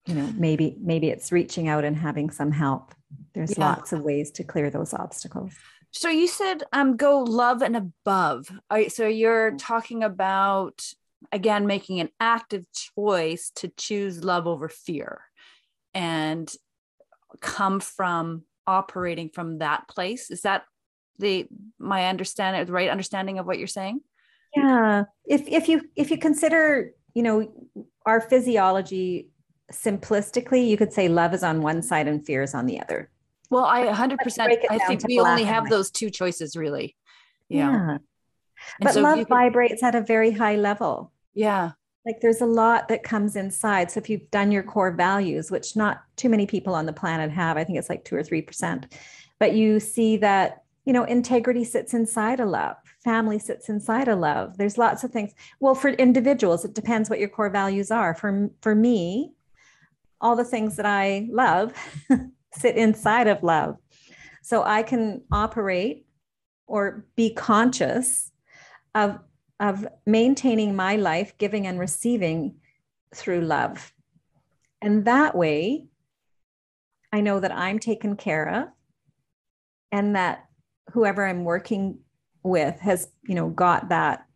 [0.06, 2.94] you know, maybe, maybe it's reaching out and having some help.
[3.34, 3.68] There's yeah.
[3.68, 5.52] lots of ways to clear those obstacles.
[5.90, 8.50] So you said um go love and above.
[8.88, 10.82] so you're talking about
[11.30, 15.20] again making an active choice to choose love over fear
[15.92, 16.50] and
[17.40, 20.64] come from operating from that place is that
[21.18, 21.46] the
[21.78, 24.00] my understanding the right understanding of what you're saying?
[24.54, 25.04] Yeah.
[25.24, 27.52] If if you if you consider you know
[28.04, 29.28] our physiology
[29.72, 33.10] simplistically you could say love is on one side and fear is on the other.
[33.50, 34.18] Well i 100%
[34.70, 36.96] i think we only have those two choices really.
[37.48, 37.98] Yeah, yeah.
[38.80, 41.12] but so love vibrates at a very high level.
[41.34, 41.72] Yeah.
[42.06, 43.90] Like there's a lot that comes inside.
[43.90, 47.32] So if you've done your core values, which not too many people on the planet
[47.32, 48.92] have, I think it's like two or 3%,
[49.40, 54.16] but you see that, you know, integrity sits inside a love, family sits inside a
[54.16, 54.56] love.
[54.56, 55.32] There's lots of things.
[55.60, 58.14] Well, for individuals, it depends what your core values are.
[58.14, 59.32] For, for me,
[60.20, 61.74] all the things that I love
[62.54, 63.76] sit inside of love.
[64.42, 66.06] So I can operate
[66.66, 68.30] or be conscious
[68.94, 69.18] of
[69.58, 72.56] of maintaining my life, giving and receiving
[73.14, 73.94] through love.
[74.82, 75.86] And that way,
[77.10, 78.68] I know that I'm taken care of
[79.90, 80.45] and that
[80.92, 81.98] whoever I'm working
[82.42, 84.26] with has, you know, got that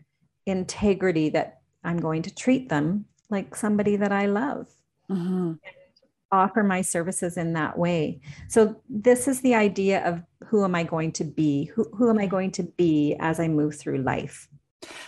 [0.47, 4.67] integrity that I'm going to treat them like somebody that I love.
[5.11, 5.55] Mm-hmm.
[6.33, 8.21] Offer my services in that way.
[8.49, 11.65] So, this is the idea of who am I going to be?
[11.65, 14.49] Who, who am I going to be as I move through life?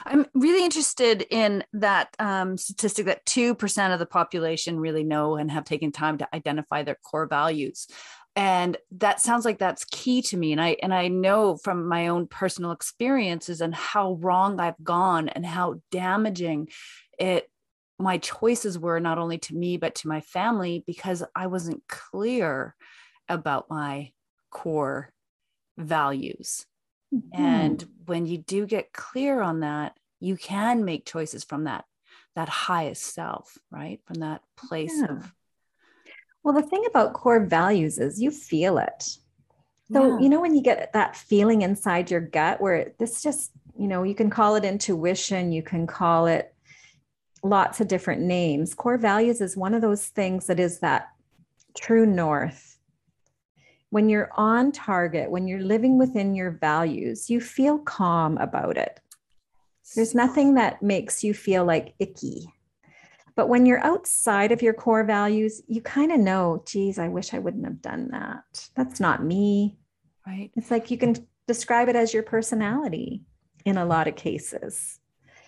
[0.04, 5.50] I'm really interested in that um, statistic that 2% of the population really know and
[5.50, 7.86] have taken time to identify their core values.
[8.34, 10.52] And that sounds like that's key to me.
[10.52, 15.28] And I and I know from my own personal experiences and how wrong I've gone
[15.28, 16.68] and how damaging
[17.18, 17.48] it
[17.98, 22.74] my choices were not only to me but to my family because I wasn't clear
[23.28, 24.12] about my
[24.50, 25.12] core
[25.76, 26.66] values
[27.14, 27.42] Mm-hmm.
[27.42, 31.84] And when you do get clear on that, you can make choices from that
[32.34, 34.00] that highest self, right?
[34.06, 35.12] From that place yeah.
[35.12, 35.32] of
[36.42, 39.16] Well, the thing about core values is you feel it.
[39.92, 40.18] So, yeah.
[40.20, 44.02] you know when you get that feeling inside your gut where this just, you know,
[44.02, 46.54] you can call it intuition, you can call it
[47.42, 48.74] lots of different names.
[48.74, 51.10] Core values is one of those things that is that
[51.74, 52.72] true north
[53.92, 58.98] when you're on target, when you're living within your values, you feel calm about it.
[59.94, 62.50] There's nothing that makes you feel like icky.
[63.34, 67.32] But when you're outside of your core values, you kind of know, geez, I wish
[67.32, 68.68] I wouldn't have done that.
[68.74, 69.78] That's not me.
[70.26, 70.50] Right.
[70.54, 71.16] It's like you can
[71.46, 73.22] describe it as your personality
[73.64, 74.98] in a lot of cases.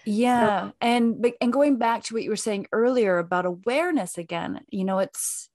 [0.05, 0.68] Yeah.
[0.68, 4.85] So, and and going back to what you were saying earlier about awareness again, you
[4.85, 5.49] know, it's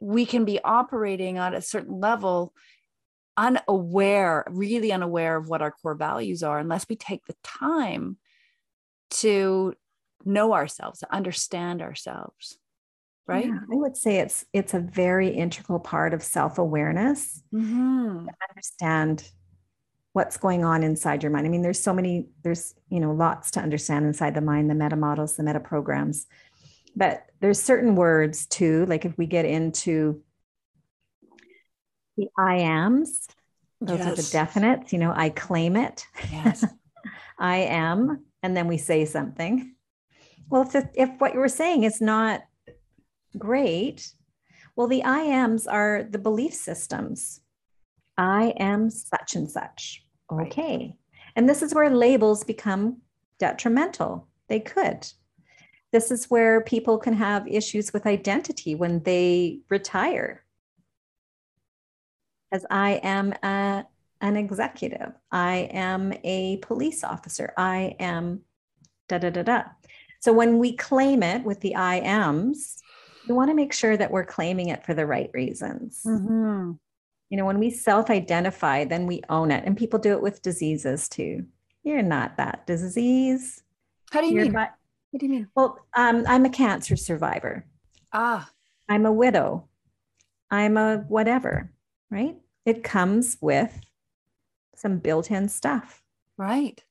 [0.00, 2.52] we can be operating on a certain level
[3.36, 8.16] unaware, really unaware of what our core values are, unless we take the time
[9.10, 9.74] to
[10.26, 12.58] know ourselves, to understand ourselves.
[13.26, 13.46] right?
[13.46, 18.26] Yeah, I would say it's it's a very integral part of self-awareness Mm-hmm.
[18.26, 19.30] to understand
[20.12, 21.46] what's going on inside your mind.
[21.46, 24.74] I mean, there's so many, there's you know, lots to understand inside the mind, the
[24.74, 26.26] meta models, the meta programs.
[26.94, 30.22] But there's certain words too, like if we get into
[32.18, 33.26] the I ams,
[33.80, 34.32] those are the Yes.
[34.32, 36.06] definites, you know, I claim it.
[36.30, 36.64] Yes.
[37.38, 39.74] I am, and then we say something.
[40.52, 42.42] Well, if, the, if what you were saying is not
[43.38, 44.12] great,
[44.76, 47.40] well, the I ams are the belief systems.
[48.18, 50.04] I am such and such.
[50.30, 50.48] Right.
[50.48, 50.94] Okay.
[51.36, 52.98] And this is where labels become
[53.38, 54.28] detrimental.
[54.48, 55.10] They could.
[55.90, 60.44] This is where people can have issues with identity when they retire.
[62.52, 63.86] As I am a,
[64.20, 68.42] an executive, I am a police officer, I am
[69.08, 69.62] da da da da.
[70.22, 72.80] So when we claim it with the I ams,
[73.28, 76.02] we want to make sure that we're claiming it for the right reasons.
[76.06, 76.72] Mm-hmm.
[77.28, 79.64] You know, when we self identify, then we own it.
[79.66, 81.44] And people do it with diseases too.
[81.82, 83.64] You're not that disease.
[84.12, 84.52] How do you You're mean?
[84.52, 84.74] not-
[85.10, 85.48] What do you mean?
[85.56, 87.66] well, um, I'm a cancer survivor.
[88.12, 88.48] Ah,
[88.88, 89.68] I'm a widow.
[90.52, 91.72] I'm a whatever,
[92.10, 92.36] right?
[92.64, 93.80] It comes with
[94.76, 96.02] some built in stuff
[96.36, 96.84] right.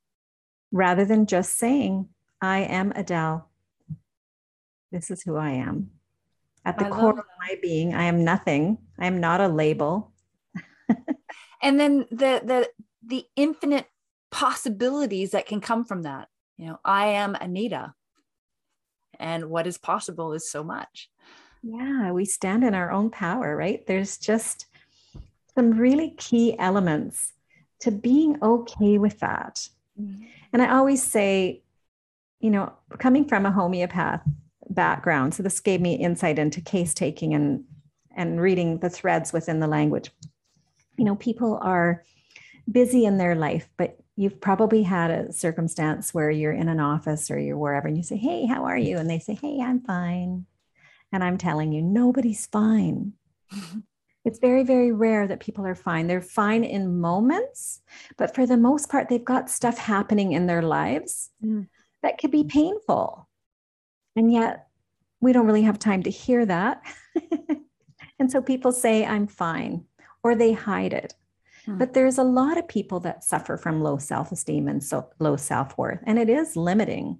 [0.71, 2.09] rather than just saying,
[2.41, 3.47] I am Adele.
[4.91, 5.91] This is who I am.
[6.65, 8.77] At the I core of my being, I am nothing.
[8.99, 10.11] I am not a label.
[11.61, 12.69] And then the the
[13.05, 13.85] the infinite
[14.31, 16.27] possibilities that can come from that.
[16.57, 17.93] You know, I am Anita.
[19.19, 21.09] And what is possible is so much.
[21.61, 23.85] Yeah, we stand in our own power, right?
[23.85, 24.65] There's just
[25.53, 27.33] some really key elements
[27.81, 29.67] to being okay with that.
[29.99, 30.23] Mm-hmm.
[30.53, 31.61] And I always say,
[32.41, 34.21] you know, coming from a homeopath
[34.69, 37.63] background, so this gave me insight into case taking and
[38.13, 40.11] and reading the threads within the language.
[40.97, 42.03] You know, people are
[42.69, 47.31] busy in their life, but you've probably had a circumstance where you're in an office
[47.31, 49.81] or you're wherever and you say, "Hey, how are you?" and they say, "Hey, I'm
[49.81, 50.45] fine."
[51.13, 53.13] And I'm telling you, nobody's fine.
[54.23, 56.05] It's very, very rare that people are fine.
[56.05, 57.81] They're fine in moments,
[58.17, 61.67] but for the most part, they've got stuff happening in their lives Mm.
[62.03, 63.27] That could be painful.
[64.15, 64.67] And yet,
[65.19, 66.81] we don't really have time to hear that.
[68.19, 69.85] and so people say, I'm fine,
[70.23, 71.13] or they hide it.
[71.65, 71.77] Hmm.
[71.77, 75.37] But there's a lot of people that suffer from low self esteem and so low
[75.37, 77.19] self worth, and it is limiting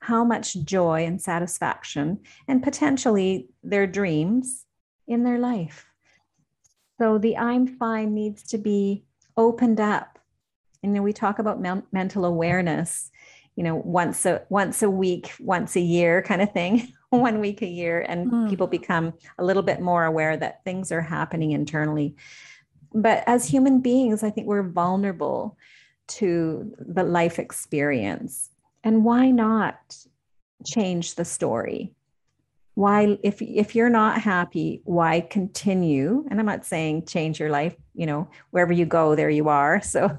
[0.00, 4.64] how much joy and satisfaction and potentially their dreams
[5.08, 5.86] in their life.
[7.00, 9.04] So the I'm fine needs to be
[9.36, 10.18] opened up.
[10.82, 13.10] And know, we talk about men- mental awareness,
[13.56, 17.62] you know, once a once a week, once a year kind of thing, one week
[17.62, 18.48] a year, and Hmm.
[18.48, 22.14] people become a little bit more aware that things are happening internally.
[22.92, 25.56] But as human beings, I think we're vulnerable
[26.08, 28.50] to the life experience.
[28.84, 29.96] And why not
[30.64, 31.94] change the story?
[32.74, 36.26] Why, if if you're not happy, why continue?
[36.30, 39.80] And I'm not saying change your life, you know, wherever you go, there you are.
[39.94, 40.18] So,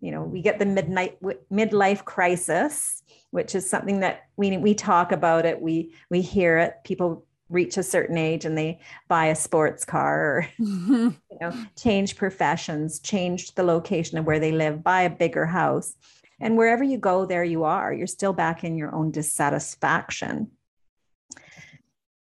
[0.00, 1.18] you know, we get the midnight
[1.50, 6.74] midlife crisis, which is something that we we talk about it, we we hear it.
[6.84, 12.16] People reach a certain age and they buy a sports car or you know change
[12.16, 15.94] professions change the location of where they live buy a bigger house.
[16.38, 17.94] And wherever you go there you are.
[17.94, 20.50] You're still back in your own dissatisfaction.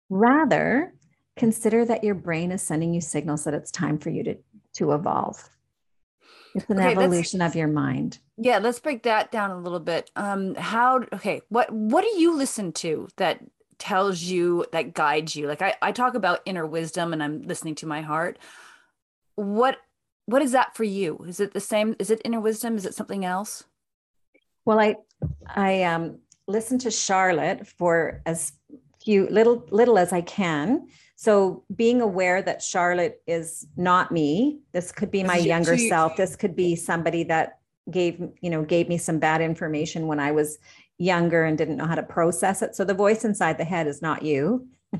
[0.09, 0.95] Rather
[1.37, 4.37] consider that your brain is sending you signals that it's time for you to
[4.75, 5.49] to evolve
[6.55, 10.11] it's an Okay, evolution of your mind yeah, let's break that down a little bit.
[10.16, 13.40] Um, how okay, what what do you listen to that
[13.78, 15.46] tells you that guides you?
[15.46, 18.38] Like I, I talk about inner wisdom and I'm listening to my heart.
[19.36, 19.78] What
[20.26, 21.24] what is that for you?
[21.28, 21.94] Is it the same?
[21.98, 22.76] Is it inner wisdom?
[22.76, 23.64] Is it something else?
[24.64, 24.96] Well, I
[25.46, 28.52] I um, listen to Charlotte for as
[29.05, 30.88] few little little as I can.
[31.16, 34.60] So being aware that Charlotte is not me.
[34.72, 36.16] This could be my younger self.
[36.16, 37.58] This could be somebody that
[37.90, 40.58] gave you know gave me some bad information when I was
[40.98, 42.74] younger and didn't know how to process it.
[42.74, 44.68] So the voice inside the head is not you.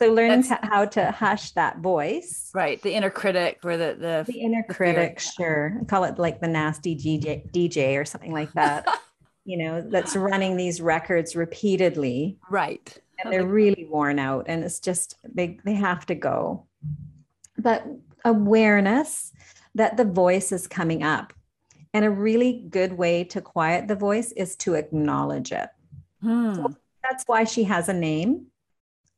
[0.00, 2.50] so learning to, how to hush that voice.
[2.54, 5.44] Right, the inner critic or the the, The inner the critic, yeah.
[5.44, 5.78] sure.
[5.80, 8.86] I call it like the nasty DJ, DJ or something like that.
[9.44, 12.98] you know, that's running these records repeatedly right.
[13.22, 16.66] And they're really worn out and it's just they they have to go.
[17.58, 17.84] But
[18.24, 19.32] awareness
[19.74, 21.32] that the voice is coming up.
[21.92, 25.68] And a really good way to quiet the voice is to acknowledge it.
[26.22, 26.66] Hmm.
[27.08, 28.46] That's why she has a name.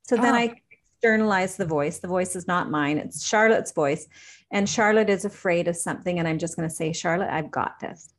[0.05, 0.39] So then oh.
[0.39, 0.55] I
[1.03, 1.99] externalize the voice.
[1.99, 4.09] The voice is not mine, it's Charlotte's voice.
[4.51, 6.19] And Charlotte is afraid of something.
[6.19, 8.13] And I'm just going to say, Charlotte, I've got this.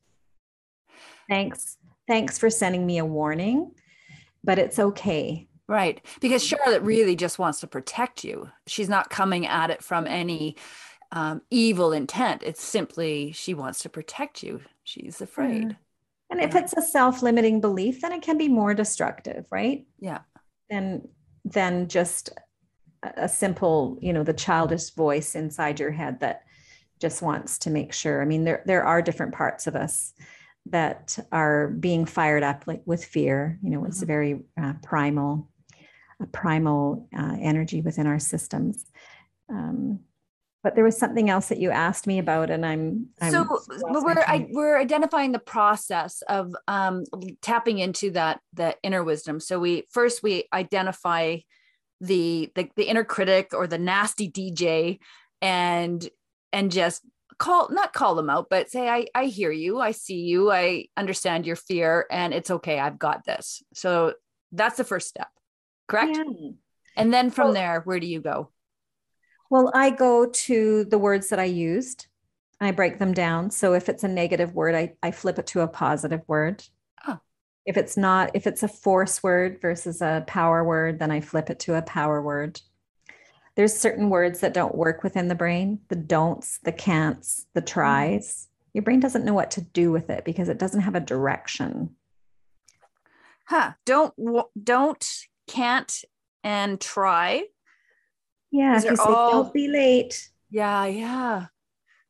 [1.29, 1.77] Thanks.
[2.07, 3.71] Thanks for sending me a warning,
[4.43, 5.47] but it's okay.
[5.67, 6.05] Right.
[6.19, 8.49] Because Charlotte really just wants to protect you.
[8.67, 10.57] She's not coming at it from any
[11.11, 12.43] um, evil intent.
[12.43, 14.61] It's simply she wants to protect you.
[14.83, 15.63] She's afraid.
[15.63, 15.77] Mm.
[16.29, 19.85] And if it's a self-limiting belief, then it can be more destructive, right?
[19.99, 20.21] Yeah.
[20.69, 21.07] Than
[21.45, 22.31] than just
[23.03, 26.43] a simple, you know, the childish voice inside your head that
[26.99, 28.21] just wants to make sure.
[28.21, 30.13] I mean, there there are different parts of us
[30.67, 33.59] that are being fired up like with fear.
[33.61, 34.03] You know, it's mm-hmm.
[34.03, 35.49] a very uh, primal,
[36.27, 38.85] primal uh, energy within our systems.
[39.49, 39.99] Um,
[40.63, 44.23] but there was something else that you asked me about and i'm, I'm so we're
[44.25, 47.03] I, we're identifying the process of um,
[47.41, 49.39] tapping into that the inner wisdom.
[49.39, 51.37] So we first we identify
[52.01, 54.99] the, the the inner critic or the nasty dj
[55.41, 56.07] and
[56.51, 57.01] and just
[57.37, 59.79] call not call them out but say i i hear you.
[59.79, 60.51] I see you.
[60.51, 62.79] I understand your fear and it's okay.
[62.79, 63.61] I've got this.
[63.73, 64.13] So
[64.51, 65.29] that's the first step
[65.93, 66.49] correct yeah.
[66.97, 68.49] and then from well, there where do you go
[69.53, 72.07] well, I go to the words that I used.
[72.59, 73.51] I break them down.
[73.51, 76.63] So if it's a negative word, I, I flip it to a positive word.
[77.07, 77.19] Oh.
[77.63, 81.51] If it's not, if it's a force word versus a power word, then I flip
[81.51, 82.61] it to a power word.
[83.55, 88.47] There's certain words that don't work within the brain the don'ts, the can'ts, the tries.
[88.73, 91.95] Your brain doesn't know what to do with it because it doesn't have a direction.
[93.45, 93.73] Huh.
[93.85, 94.15] Don't,
[94.63, 96.03] don't, can't,
[96.43, 97.43] and try.
[98.51, 100.29] Yeah, if you say all, don't be late.
[100.49, 101.45] Yeah, yeah.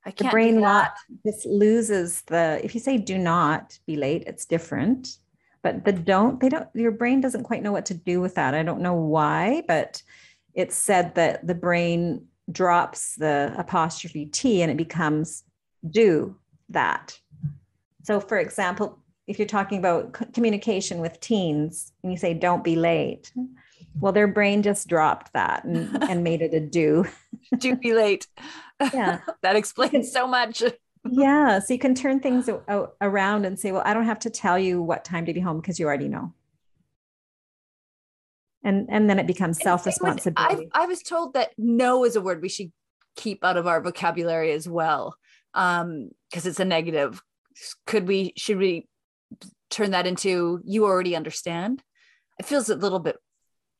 [0.06, 0.92] I can't the brain lot
[1.26, 5.18] just loses the if you say do not be late, it's different.
[5.62, 8.54] But the don't, they don't your brain doesn't quite know what to do with that.
[8.54, 10.02] I don't know why, but
[10.54, 15.44] it's said that the brain drops the apostrophe T and it becomes
[15.90, 16.38] do
[16.70, 17.18] that.
[18.04, 22.76] So for example, if you're talking about communication with teens and you say don't be
[22.76, 23.32] late,
[24.00, 27.06] well, their brain just dropped that and, and made it a do.
[27.58, 28.28] do be late.
[28.94, 29.20] Yeah.
[29.42, 30.64] that explains so much.
[31.10, 31.60] yeah.
[31.60, 32.50] So you can turn things
[33.02, 35.62] around and say, well, I don't have to tell you what time to be home
[35.62, 36.34] because you already know.
[38.66, 40.70] And, and then it becomes self responsibility.
[40.74, 42.72] I, I was told that no is a word we should
[43.16, 45.16] keep out of our vocabulary as well
[45.54, 47.22] because um, it's a negative.
[47.86, 48.88] Could we, should we
[49.70, 51.84] turn that into you already understand?
[52.40, 53.18] It feels a little bit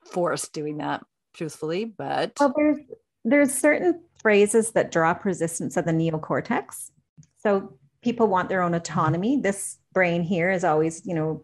[0.06, 1.02] forced doing that
[1.34, 2.78] truthfully but well there's
[3.26, 6.90] there's certain phrases that drop resistance of the neocortex.
[7.38, 9.40] So people want their own autonomy.
[9.40, 11.44] This brain here is always you know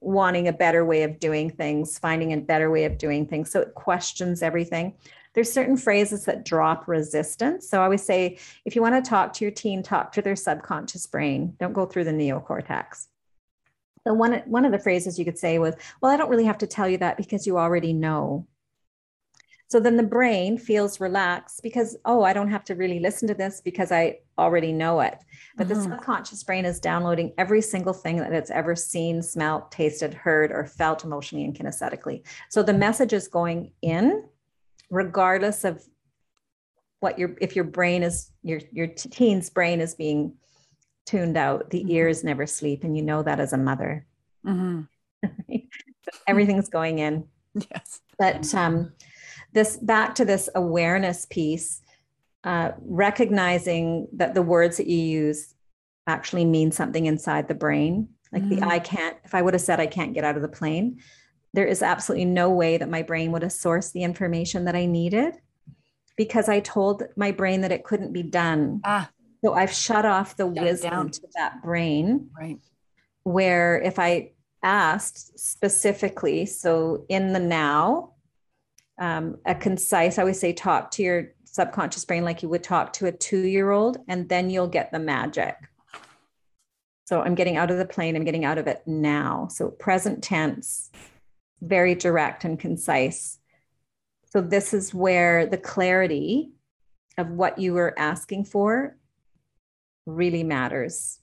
[0.00, 3.50] wanting a better way of doing things finding a better way of doing things.
[3.50, 4.94] So it questions everything
[5.38, 9.32] there's certain phrases that drop resistance so i always say if you want to talk
[9.32, 13.06] to your teen talk to their subconscious brain don't go through the neocortex
[14.08, 16.56] so one, one of the phrases you could say was, well, I don't really have
[16.58, 18.46] to tell you that because you already know.
[19.70, 23.34] So then the brain feels relaxed because, oh, I don't have to really listen to
[23.34, 25.18] this because I already know it.
[25.58, 25.74] But mm-hmm.
[25.74, 30.52] the subconscious brain is downloading every single thing that it's ever seen, smelled, tasted, heard,
[30.52, 32.22] or felt emotionally and kinesthetically.
[32.48, 34.24] So the message is going in
[34.90, 35.82] regardless of
[37.00, 40.34] what your if your brain is your your teen's brain is being
[41.06, 41.70] tuned out.
[41.70, 41.90] The mm-hmm.
[41.90, 44.06] ears never sleep, and you know that as a mother.
[44.46, 44.82] Mm-hmm.
[46.26, 47.24] everything's going in.
[47.72, 48.00] Yes.
[48.18, 48.92] But um,
[49.52, 51.80] this back to this awareness piece,
[52.44, 55.54] uh, recognizing that the words that you use
[56.06, 58.10] actually mean something inside the brain.
[58.32, 58.60] Like mm-hmm.
[58.60, 61.00] the I can't, if I would have said I can't get out of the plane,
[61.58, 64.86] there is absolutely no way that my brain would have sourced the information that I
[64.86, 65.34] needed
[66.16, 68.80] because I told my brain that it couldn't be done.
[68.84, 69.10] Ah.
[69.44, 72.30] So I've shut off the wisdom to that brain.
[72.38, 72.60] Right.
[73.24, 78.12] Where if I asked specifically, so in the now,
[79.00, 82.92] um, a concise, I always say, talk to your subconscious brain like you would talk
[82.94, 85.56] to a two year old, and then you'll get the magic.
[87.06, 89.48] So I'm getting out of the plane, I'm getting out of it now.
[89.50, 90.92] So present tense,
[91.60, 93.38] very direct and concise.
[94.30, 96.52] So this is where the clarity
[97.16, 98.96] of what you were asking for
[100.06, 101.18] really matters.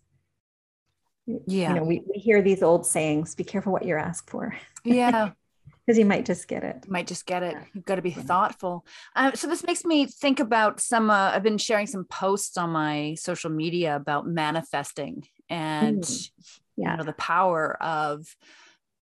[1.25, 1.69] Yeah.
[1.69, 4.55] You know, we, we hear these old sayings be careful what you're asked for.
[4.83, 5.31] Yeah.
[5.85, 6.89] Because you might just get it.
[6.89, 7.55] Might just get it.
[7.75, 8.87] You've got to be thoughtful.
[9.15, 11.11] Um, so this makes me think about some.
[11.11, 16.31] Uh, I've been sharing some posts on my social media about manifesting and mm.
[16.75, 16.91] yeah.
[16.91, 18.35] you know the power of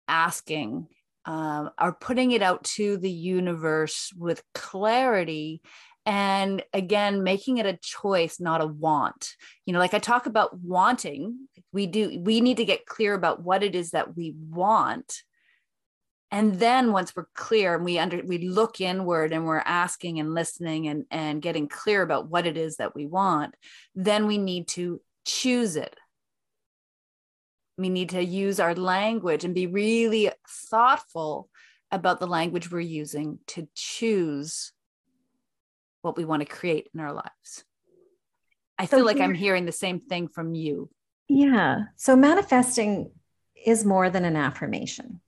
[0.08, 0.88] asking
[1.28, 5.60] um, are putting it out to the universe with clarity
[6.06, 9.34] and again making it a choice not a want.
[9.66, 11.48] You know like i talk about wanting.
[11.70, 15.22] We do we need to get clear about what it is that we want.
[16.30, 20.32] And then once we're clear and we under we look inward and we're asking and
[20.32, 23.54] listening and and getting clear about what it is that we want
[23.94, 25.94] then we need to choose it
[27.78, 31.48] we need to use our language and be really thoughtful
[31.90, 34.72] about the language we're using to choose
[36.02, 37.64] what we want to create in our lives.
[38.78, 40.90] I so feel like here, I'm hearing the same thing from you.
[41.28, 41.84] Yeah.
[41.96, 43.12] So manifesting
[43.64, 45.20] is more than an affirmation.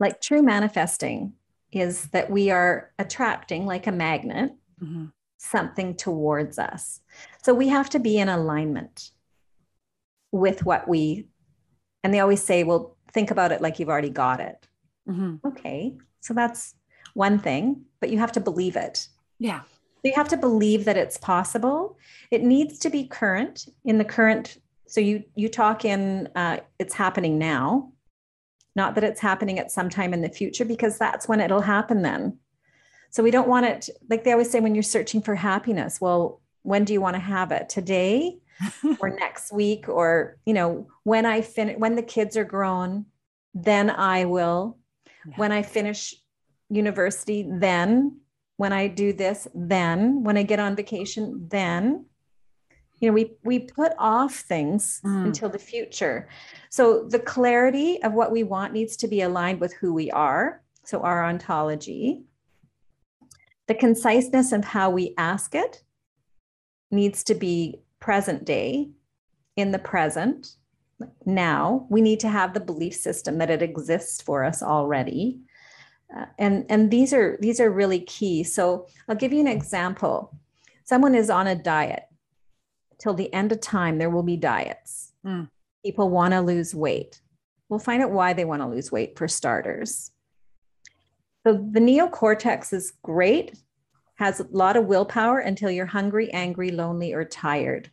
[0.00, 1.34] Like true manifesting
[1.72, 5.06] is that we are attracting, like a magnet, mm-hmm.
[5.38, 7.00] something towards us.
[7.42, 9.10] So we have to be in alignment
[10.32, 11.28] with what we,
[12.04, 14.66] and they always say, well, think about it like you've already got it.
[15.08, 15.46] Mm-hmm.
[15.46, 15.96] Okay.
[16.20, 16.74] So that's
[17.14, 19.08] one thing, but you have to believe it.
[19.38, 19.62] Yeah.
[20.04, 21.98] you have to believe that it's possible.
[22.30, 24.58] It needs to be current in the current.
[24.86, 27.92] So you you talk in uh, it's happening now,
[28.74, 32.02] not that it's happening at some time in the future because that's when it'll happen
[32.02, 32.38] then.
[33.10, 36.00] So we don't want it like they always say when you're searching for happiness.
[36.00, 37.68] Well, when do you want to have it?
[37.68, 38.38] Today
[39.00, 43.06] or next week or you know when I finish when the kids are grown,
[43.54, 44.78] then I will.
[45.26, 45.34] Yeah.
[45.36, 46.14] When I finish
[46.70, 48.20] university, then
[48.56, 52.06] when I do this, then when I get on vacation, then
[53.00, 55.26] you know we we put off things mm.
[55.26, 56.28] until the future
[56.70, 60.62] so the clarity of what we want needs to be aligned with who we are
[60.84, 62.24] so our ontology
[63.66, 65.82] the conciseness of how we ask it
[66.90, 68.90] needs to be present day
[69.56, 70.56] in the present
[71.24, 75.40] now we need to have the belief system that it exists for us already.
[76.14, 78.42] Uh, and and these are these are really key.
[78.42, 80.36] So i'll give you an example.
[80.84, 82.04] Someone is on a diet.
[82.98, 85.12] Till the end of time there will be diets.
[85.26, 85.48] Mm.
[85.84, 87.20] people want to lose weight.
[87.68, 90.10] We'll find out why they want to lose weight for starters.
[91.46, 93.54] So the neocortex is great
[94.18, 97.90] has a lot of willpower until you're hungry angry lonely or tired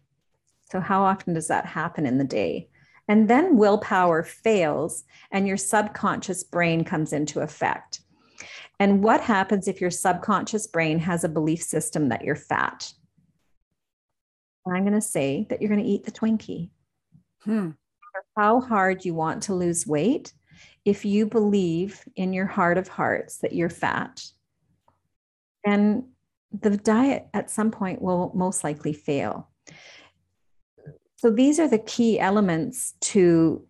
[0.71, 2.69] so how often does that happen in the day
[3.07, 8.01] and then willpower fails and your subconscious brain comes into effect
[8.80, 12.91] and what happens if your subconscious brain has a belief system that you're fat?
[14.67, 16.71] I'm going to say that you're going to eat the Twinkie.
[17.43, 17.71] Hmm.
[18.36, 20.34] How hard you want to lose weight,
[20.84, 24.23] if you believe in your heart of hearts that you're fat,
[25.63, 26.09] then
[26.51, 29.49] the diet at some point will most likely fail.
[31.17, 33.65] So these are the key elements to,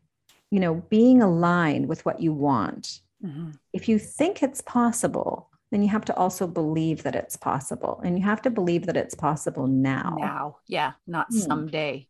[0.51, 2.99] you know, being aligned with what you want.
[3.23, 3.51] Mm-hmm.
[3.73, 8.01] If you think it's possible, then you have to also believe that it's possible.
[8.03, 10.15] And you have to believe that it's possible now.
[10.19, 10.57] Now.
[10.67, 10.93] Yeah.
[11.07, 11.39] Not mm.
[11.39, 12.07] someday.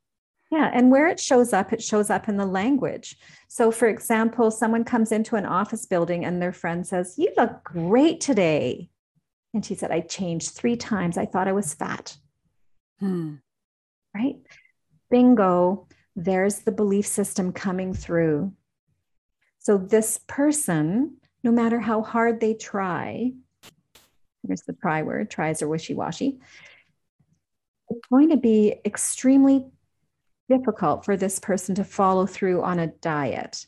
[0.52, 0.70] Yeah.
[0.74, 3.18] And where it shows up, it shows up in the language.
[3.48, 7.64] So, for example, someone comes into an office building and their friend says, You look
[7.64, 8.90] great today.
[9.56, 11.18] And she said, I changed three times.
[11.18, 12.18] I thought I was fat.
[13.00, 13.36] Hmm.
[14.14, 14.36] Right?
[15.10, 15.88] Bingo.
[16.18, 18.54] There's the belief system coming through.
[19.60, 23.32] So this person, no matter how hard they try,
[24.46, 26.40] here's the try word, tries are wishy-washy,
[27.90, 29.66] it's going to be extremely
[30.50, 33.66] difficult for this person to follow through on a diet.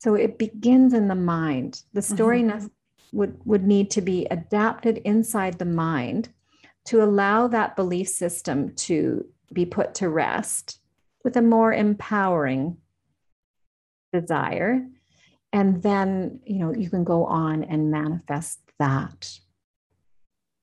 [0.00, 1.82] So it begins in the mind.
[1.92, 2.66] The story mm-hmm.
[3.14, 6.28] Would, would need to be adapted inside the mind
[6.86, 10.80] to allow that belief system to be put to rest
[11.22, 12.76] with a more empowering
[14.12, 14.86] desire.
[15.52, 19.38] And then you know you can go on and manifest that.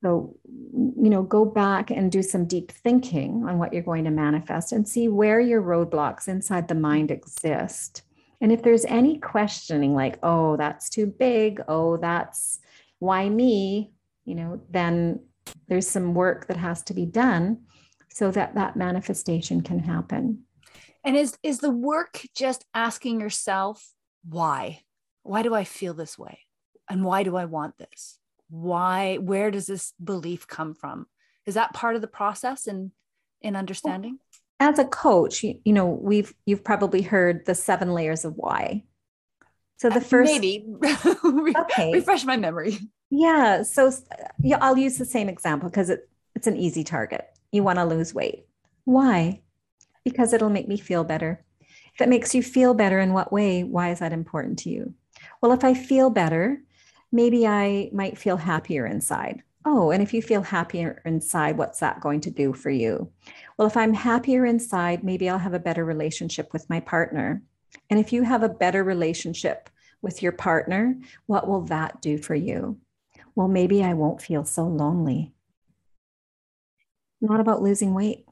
[0.04, 4.12] So you know go back and do some deep thinking on what you're going to
[4.12, 8.04] manifest and see where your roadblocks inside the mind exist
[8.42, 12.60] and if there's any questioning like oh that's too big oh that's
[13.00, 13.92] why me
[14.26, 15.20] you know then
[15.68, 17.62] there's some work that has to be done
[18.10, 20.44] so that that manifestation can happen
[21.04, 23.94] and is is the work just asking yourself
[24.28, 24.82] why?
[25.24, 26.40] Why do I feel this way?
[26.90, 28.20] And why do I want this?
[28.50, 31.08] Why where does this belief come from?
[31.46, 32.92] Is that part of the process in
[33.42, 34.20] in understanding?
[34.62, 38.86] As a coach, you, you know, we've you've probably heard the seven layers of why.
[39.78, 40.66] So the first maybe
[41.58, 41.92] okay.
[41.92, 42.78] refresh my memory.
[43.10, 43.64] Yeah.
[43.64, 43.92] So
[44.40, 47.28] yeah, I'll use the same example because it, it's an easy target.
[47.52, 48.46] You want to lose weight.
[48.86, 49.42] Why?
[50.04, 51.44] because it'll make me feel better.
[51.94, 53.64] If it makes you feel better, in what way?
[53.64, 54.94] Why is that important to you?
[55.42, 56.62] Well, if I feel better,
[57.12, 59.44] maybe I might feel happier inside.
[59.64, 63.12] Oh, and if you feel happier inside, what's that going to do for you?
[63.58, 67.44] Well, if I'm happier inside, maybe I'll have a better relationship with my partner.
[67.90, 69.70] And if you have a better relationship
[70.02, 70.96] with your partner,
[71.28, 72.80] what will that do for you?
[73.36, 75.34] Well, maybe I won't feel so lonely.
[77.22, 78.26] Not about losing weight.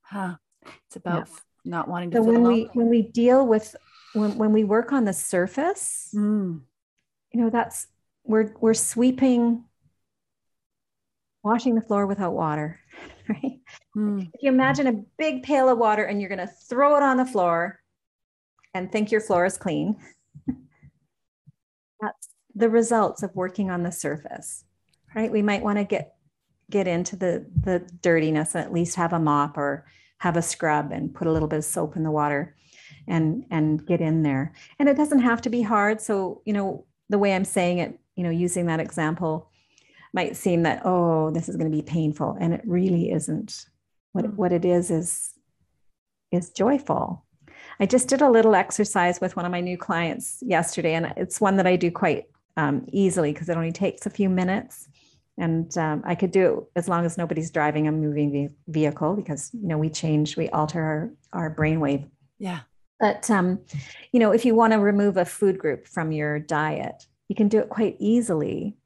[0.00, 0.36] Huh.
[0.86, 1.34] It's about yeah.
[1.64, 2.62] not wanting to so when lonely.
[2.62, 3.76] we when we deal with
[4.14, 6.60] when, when we work on the surface, mm.
[7.32, 7.86] you know, that's
[8.24, 9.64] we're we're sweeping
[11.42, 12.80] washing the floor without water,
[13.28, 13.60] right?
[13.96, 14.28] Mm.
[14.34, 17.16] If you imagine a big pail of water and you're going to throw it on
[17.16, 17.80] the floor
[18.74, 19.96] and think your floor is clean,
[22.00, 24.64] that's the results of working on the surface,
[25.14, 25.30] right?
[25.30, 26.14] We might want to get
[26.70, 29.84] get into the the dirtiness and at least have a mop or
[30.18, 32.54] have a scrub and put a little bit of soap in the water
[33.08, 34.52] and and get in there.
[34.78, 36.00] And it doesn't have to be hard.
[36.00, 39.49] So, you know, the way I'm saying it, you know, using that example
[40.12, 42.36] might seem that, oh, this is going to be painful.
[42.40, 43.66] And it really isn't.
[44.12, 44.34] What, mm.
[44.34, 45.34] what it is is
[46.32, 47.24] is joyful.
[47.80, 51.40] I just did a little exercise with one of my new clients yesterday, and it's
[51.40, 54.88] one that I do quite um, easily because it only takes a few minutes.
[55.38, 59.50] And um, I could do it as long as nobody's driving a moving vehicle because
[59.54, 62.08] you know we change, we alter our our brainwave.
[62.38, 62.60] Yeah.
[62.98, 63.60] But um,
[64.12, 67.48] you know, if you want to remove a food group from your diet, you can
[67.48, 68.76] do it quite easily,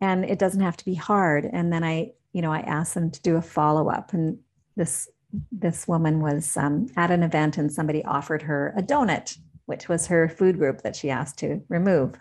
[0.00, 1.44] and it doesn't have to be hard.
[1.44, 4.38] And then I, you know, I asked them to do a follow up, and
[4.76, 5.08] this
[5.52, 10.06] this woman was um, at an event, and somebody offered her a donut, which was
[10.08, 12.14] her food group that she asked to remove,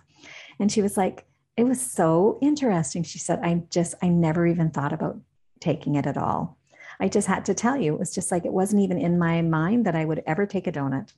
[0.59, 1.25] and she was like,
[1.57, 5.19] "It was so interesting." She said, "I just, I never even thought about
[5.59, 6.59] taking it at all."
[6.99, 9.41] I just had to tell you, it was just like it wasn't even in my
[9.41, 11.13] mind that I would ever take a donut.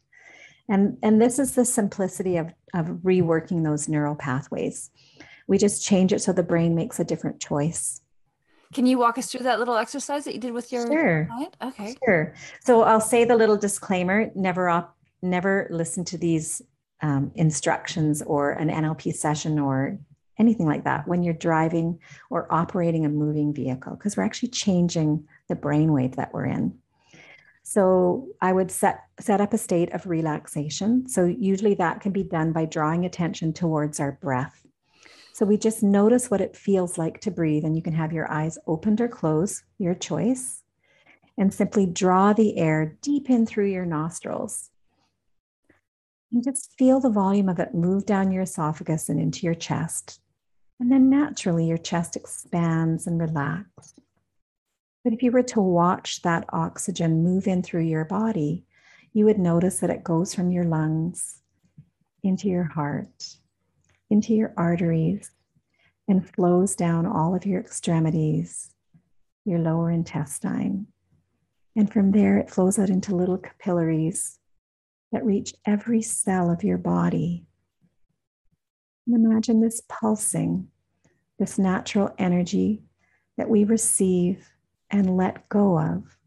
[0.70, 4.92] And, and this is the simplicity of, of reworking those neural pathways.
[5.48, 8.02] We just change it so the brain makes a different choice.
[8.74, 11.26] Can you walk us through that little exercise that you did with your sure.
[11.26, 11.58] client?
[11.62, 11.96] Okay.
[12.06, 12.34] Sure.
[12.62, 16.62] So I'll say the little disclaimer: never op- never listen to these
[17.02, 19.98] um, instructions or an NLP session or
[20.38, 25.28] anything like that when you're driving or operating a moving vehicle, because we're actually changing
[25.50, 26.78] the brainwave that we're in.
[27.64, 31.08] So I would set set up a state of relaxation.
[31.08, 34.66] So usually that can be done by drawing attention towards our breath.
[35.34, 38.30] So we just notice what it feels like to breathe, and you can have your
[38.32, 40.64] eyes opened or closed, your choice,
[41.38, 44.70] and simply draw the air deep in through your nostrils.
[46.32, 50.20] And just feel the volume of it move down your esophagus and into your chest.
[50.80, 53.94] And then naturally, your chest expands and relaxes.
[55.04, 58.66] But if you were to watch that oxygen move in through your body,
[59.14, 61.42] you would notice that it goes from your lungs
[62.24, 63.38] into your heart,
[64.12, 65.32] into your arteries,
[66.08, 68.72] and flows down all of your extremities,
[69.46, 70.88] your lower intestine.
[71.76, 74.38] And from there, it flows out into little capillaries
[75.12, 77.46] that reach every cell of your body.
[79.08, 80.68] And imagine this pulsing,
[81.40, 82.84] this natural energy
[83.38, 84.50] that we receive
[84.90, 86.18] and let go of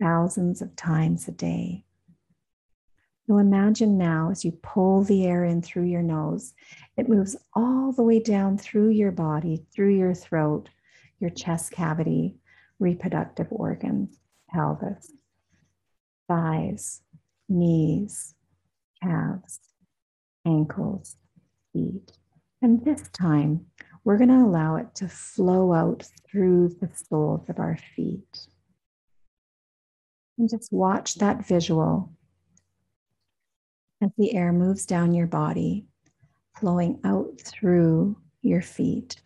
[0.00, 1.81] thousands of times a day.
[3.38, 6.54] Imagine now as you pull the air in through your nose,
[6.96, 10.68] it moves all the way down through your body, through your throat,
[11.20, 12.36] your chest cavity,
[12.78, 14.18] reproductive organs,
[14.50, 15.12] pelvis,
[16.28, 17.00] thighs,
[17.48, 18.34] knees,
[19.02, 19.60] calves,
[20.46, 21.16] ankles,
[21.72, 22.12] feet.
[22.60, 23.66] And this time,
[24.04, 28.46] we're going to allow it to flow out through the soles of our feet.
[30.38, 32.12] And just watch that visual
[34.02, 35.86] as the air moves down your body,
[36.58, 39.22] flowing out through your feet,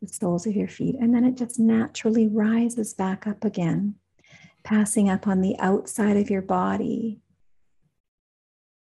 [0.00, 0.96] the soles of your feet.
[1.00, 3.94] And then it just naturally rises back up again,
[4.64, 7.20] passing up on the outside of your body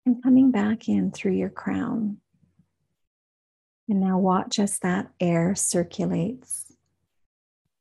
[0.05, 2.17] and coming back in through your crown.
[3.89, 6.73] And now watch as that air circulates,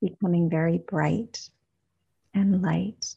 [0.01, 1.49] becoming very bright
[2.35, 3.14] and light,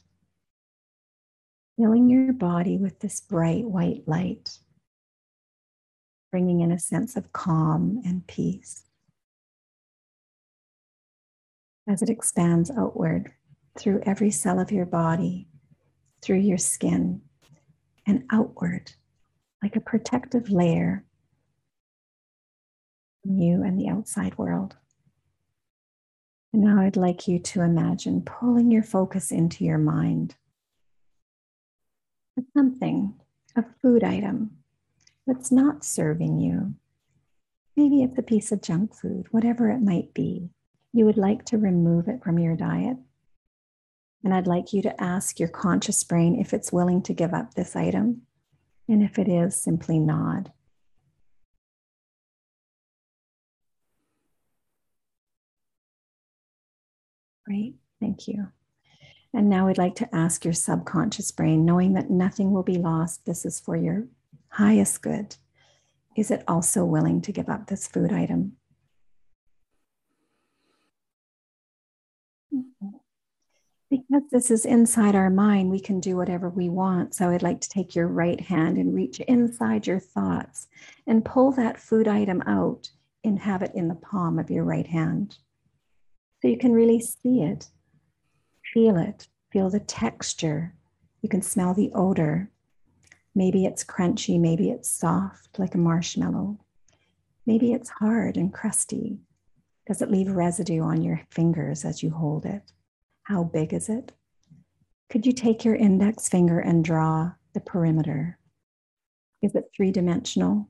[1.78, 4.60] filling your body with this bright white light,
[6.32, 8.84] bringing in a sense of calm and peace.
[11.88, 13.32] As it expands outward
[13.78, 15.48] through every cell of your body,
[16.22, 17.22] through your skin,
[18.08, 18.92] and outward
[19.62, 21.04] like a protective layer
[23.22, 24.76] from you and the outside world.
[26.54, 30.36] And now I'd like you to imagine pulling your focus into your mind.
[32.54, 33.16] Something,
[33.56, 34.58] a food item
[35.26, 36.76] that's not serving you.
[37.76, 40.50] Maybe it's a piece of junk food, whatever it might be.
[40.94, 42.98] You would like to remove it from your diet.
[44.24, 47.54] And I'd like you to ask your conscious brain if it's willing to give up
[47.54, 48.24] this item.
[48.88, 50.52] And if it is, simply nod.
[57.46, 58.48] Great, thank you.
[59.36, 63.26] And now we'd like to ask your subconscious brain, knowing that nothing will be lost,
[63.26, 64.06] this is for your
[64.48, 65.36] highest good.
[66.16, 68.54] Is it also willing to give up this food item?
[73.90, 77.14] Because this is inside our mind, we can do whatever we want.
[77.14, 80.68] So I'd like to take your right hand and reach inside your thoughts
[81.08, 82.90] and pull that food item out
[83.26, 85.36] and have it in the palm of your right hand.
[86.42, 87.68] So you can really see it,
[88.76, 90.74] feel it, feel the texture.
[91.22, 92.52] You can smell the odor.
[93.34, 96.60] Maybe it's crunchy, maybe it's soft like a marshmallow.
[97.46, 99.22] Maybe it's hard and crusty.
[99.88, 102.74] Does it leave residue on your fingers as you hold it?
[103.24, 104.12] How big is it?
[105.10, 108.38] Could you take your index finger and draw the perimeter?
[109.42, 110.68] Is it three dimensional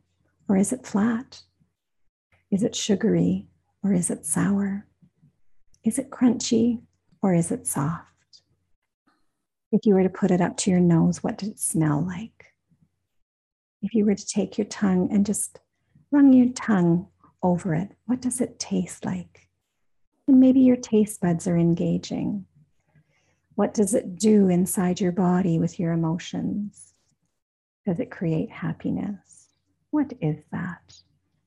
[0.47, 1.41] or is it flat?
[2.51, 3.47] Is it sugary
[3.81, 4.85] or is it sour?
[5.83, 6.81] Is it crunchy
[7.25, 8.43] or is it soft?
[9.71, 12.53] If you were to put it up to your nose, what did it smell like?
[13.81, 15.59] If you were to take your tongue and just
[16.11, 17.07] run your tongue
[17.41, 19.49] over it, what does it taste like?
[20.27, 22.45] And maybe your taste buds are engaging.
[23.55, 26.93] What does it do inside your body with your emotions?
[27.87, 29.47] Does it create happiness?
[29.89, 30.93] What is that?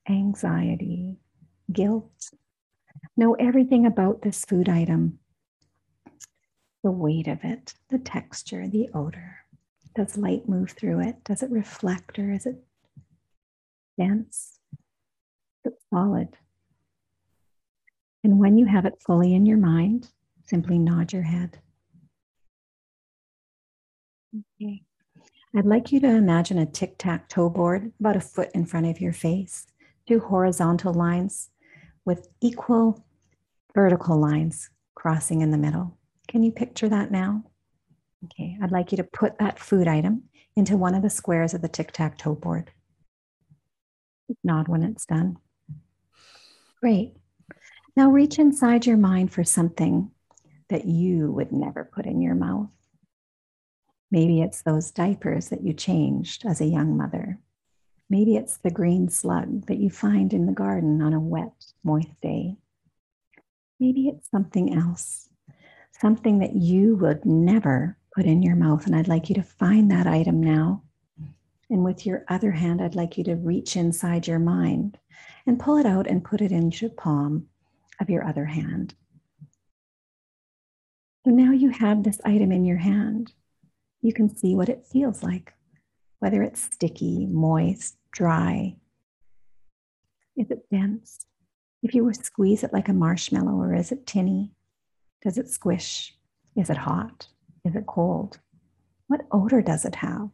[0.09, 1.19] Anxiety,
[1.71, 2.31] guilt,
[3.15, 5.19] Know everything about this food item
[6.83, 9.37] the weight of it, the texture, the odor.
[9.95, 11.23] Does light move through it?
[11.23, 12.63] Does it reflect or is it
[13.97, 14.59] dense?
[15.65, 16.37] Is it solid?
[18.23, 20.09] And when you have it fully in your mind,
[20.45, 21.59] simply nod your head.
[24.61, 24.83] Okay.
[25.55, 28.85] I'd like you to imagine a tic tac toe board about a foot in front
[28.85, 29.65] of your face,
[30.07, 31.49] two horizontal lines
[32.05, 33.03] with equal
[33.73, 35.98] vertical lines crossing in the middle.
[36.29, 37.43] Can you picture that now?
[38.25, 40.23] Okay, I'd like you to put that food item
[40.55, 42.71] into one of the squares of the tic tac toe board.
[44.43, 45.37] Nod when it's done.
[46.81, 47.15] Great.
[47.95, 50.11] Now reach inside your mind for something
[50.69, 52.69] that you would never put in your mouth.
[54.11, 57.39] Maybe it's those diapers that you changed as a young mother.
[58.07, 62.21] Maybe it's the green slug that you find in the garden on a wet, moist
[62.21, 62.57] day.
[63.79, 65.28] Maybe it's something else,
[65.99, 68.85] something that you would never put in your mouth.
[68.85, 70.83] And I'd like you to find that item now.
[71.69, 74.97] And with your other hand, I'd like you to reach inside your mind
[75.45, 77.47] and pull it out and put it into the palm
[77.99, 78.95] of your other hand.
[81.25, 83.33] So now you have this item in your hand.
[84.01, 85.53] You can see what it feels like,
[86.19, 88.77] whether it's sticky, moist, dry.
[90.37, 91.25] Is it dense?
[91.83, 94.53] If you were to squeeze it like a marshmallow, or is it tinny?
[95.21, 96.15] Does it squish?
[96.55, 97.27] Is it hot?
[97.65, 98.39] Is it cold?
[99.07, 100.29] What odor does it have?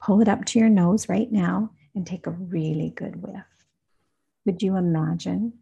[0.00, 3.44] Pull it up to your nose right now and take a really good whiff.
[4.46, 5.54] Would you imagine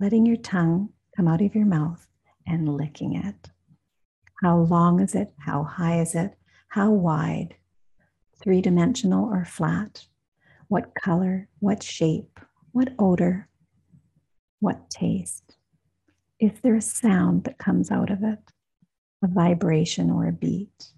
[0.00, 2.08] letting your tongue come out of your mouth
[2.46, 3.50] and licking it?
[4.42, 5.32] How long is it?
[5.38, 6.34] How high is it?
[6.68, 7.54] How wide?
[8.42, 10.06] Three dimensional or flat?
[10.68, 11.48] What color?
[11.60, 12.40] What shape?
[12.72, 13.48] What odor?
[14.58, 15.56] What taste?
[16.42, 18.40] Is there a sound that comes out of it?
[19.22, 20.88] A vibration or a beat?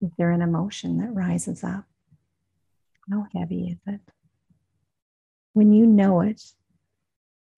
[0.00, 1.84] Is there an emotion that rises up?
[3.10, 4.00] How heavy is it?
[5.52, 6.40] When you know it,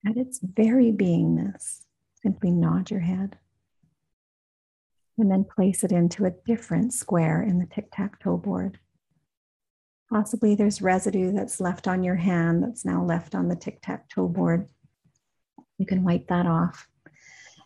[0.09, 1.84] at its very beingness,
[2.22, 3.36] simply nod your head
[5.18, 8.78] and then place it into a different square in the tic tac toe board.
[10.09, 14.09] Possibly there's residue that's left on your hand that's now left on the tic tac
[14.09, 14.70] toe board.
[15.79, 16.89] You can wipe that off.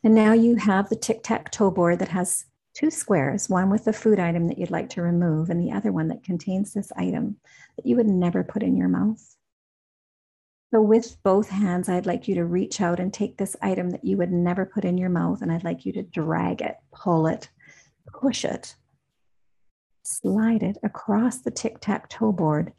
[0.04, 2.44] And now you have the tic-tac-toe board that has
[2.74, 5.92] two squares, one with the food item that you'd like to remove and the other
[5.92, 7.36] one that contains this item
[7.76, 9.36] that you would never put in your mouth.
[10.72, 14.04] So with both hands, I'd like you to reach out and take this item that
[14.04, 17.26] you would never put in your mouth and I'd like you to drag it, pull
[17.26, 17.50] it,
[18.10, 18.74] push it,
[20.02, 22.72] slide it across the tic-tac-toe board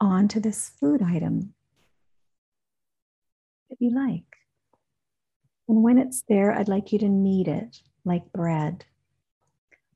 [0.00, 1.54] onto this food item
[3.68, 4.29] that you like.
[5.70, 8.86] And when it's there, I'd like you to knead it like bread,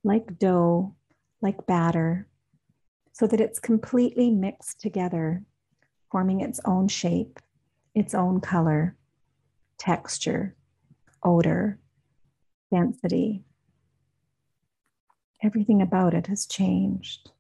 [0.05, 0.95] like dough,
[1.43, 2.29] like batter.
[3.13, 5.43] so that it's completely mixed together,
[6.13, 7.41] forming its own shape,
[7.93, 8.97] its own color,
[9.79, 10.55] texture,
[11.25, 11.81] odor,
[12.73, 13.43] density.
[15.43, 17.31] Everything about it has changed.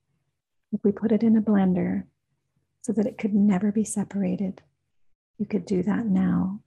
[0.72, 2.04] If we put it in a blender
[2.82, 4.62] so that it could never be separated,
[5.38, 6.60] you could do that now.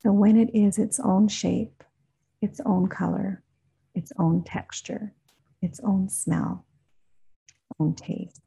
[0.00, 1.82] So when it is its own shape,
[2.40, 3.42] its own color,
[3.94, 5.12] its own texture,
[5.62, 6.64] its own smell,
[7.80, 8.42] own taste,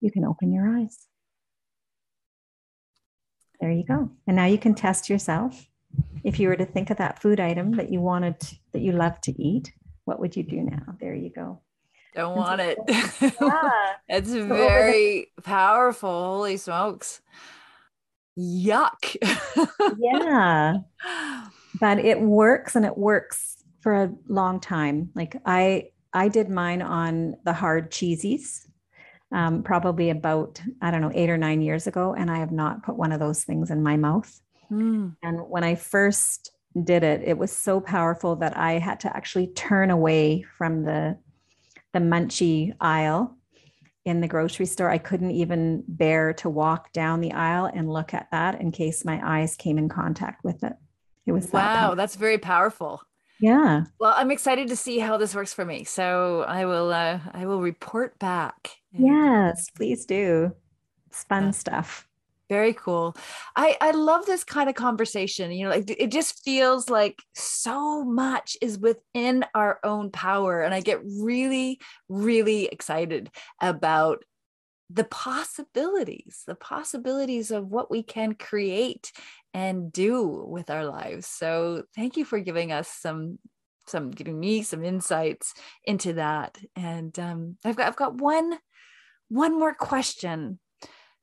[0.00, 1.06] you can open your eyes.
[3.60, 4.10] There you go.
[4.26, 5.68] And now you can test yourself.
[6.24, 8.92] If you were to think of that food item that you wanted, to, that you
[8.92, 9.72] love to eat,
[10.04, 10.96] what would you do now?
[11.00, 11.60] There you go.
[12.14, 12.78] Don't want it.
[12.88, 13.92] Yeah.
[14.08, 16.10] it's very powerful.
[16.10, 17.20] Holy smokes.
[18.38, 19.16] Yuck.
[19.98, 20.76] yeah.
[21.80, 25.10] But it works and it works for a long time.
[25.14, 28.66] Like I I did mine on the hard cheesies
[29.32, 32.14] um, probably about, I don't know, eight or nine years ago.
[32.14, 34.40] And I have not put one of those things in my mouth.
[34.70, 35.16] Mm.
[35.22, 36.52] And when I first
[36.84, 41.18] did it, it was so powerful that I had to actually turn away from the,
[41.92, 43.36] the munchy aisle
[44.04, 44.90] in the grocery store.
[44.90, 49.04] I couldn't even bear to walk down the aisle and look at that in case
[49.04, 50.74] my eyes came in contact with it.
[51.26, 53.02] It was wow, that that's very powerful.
[53.40, 53.84] Yeah.
[53.98, 55.84] Well, I'm excited to see how this works for me.
[55.84, 58.70] So I will uh, I will report back.
[58.92, 60.52] Yes, please do.
[61.08, 61.50] It's fun yeah.
[61.50, 62.08] stuff.
[62.52, 63.16] Very cool.
[63.56, 65.52] I I love this kind of conversation.
[65.52, 70.74] You know, like it just feels like so much is within our own power and
[70.74, 71.80] I get really
[72.10, 74.22] really excited about
[74.90, 79.12] the possibilities, the possibilities of what we can create
[79.54, 81.26] and do with our lives.
[81.26, 83.38] So thank you for giving us some
[83.86, 86.58] some giving me some insights into that.
[86.76, 88.58] And um, I've got I've got one
[89.30, 90.58] one more question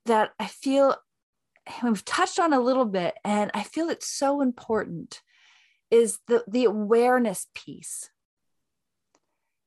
[0.08, 0.96] that I feel
[1.84, 5.22] we've touched on a little bit, and I feel it's so important
[5.92, 8.10] is the the awareness piece.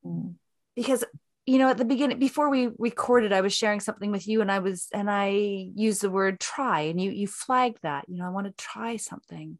[0.05, 0.35] Mm.
[0.75, 1.03] Because
[1.45, 4.51] you know at the beginning before we recorded i was sharing something with you and
[4.51, 5.27] i was and i
[5.75, 8.95] used the word try and you you flagged that you know i want to try
[8.95, 9.57] something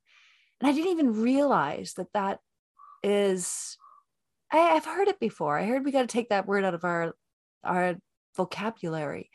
[0.62, 2.40] and i didn't even realize that that
[3.04, 3.78] is
[4.52, 6.86] I, have heard it before i heard we got to take that word out of
[6.86, 7.14] our
[7.64, 7.96] our
[8.36, 9.30] vocabulary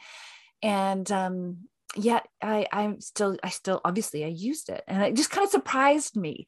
[0.63, 1.59] and um
[1.97, 5.51] yet i i'm still i still obviously i used it and it just kind of
[5.51, 6.47] surprised me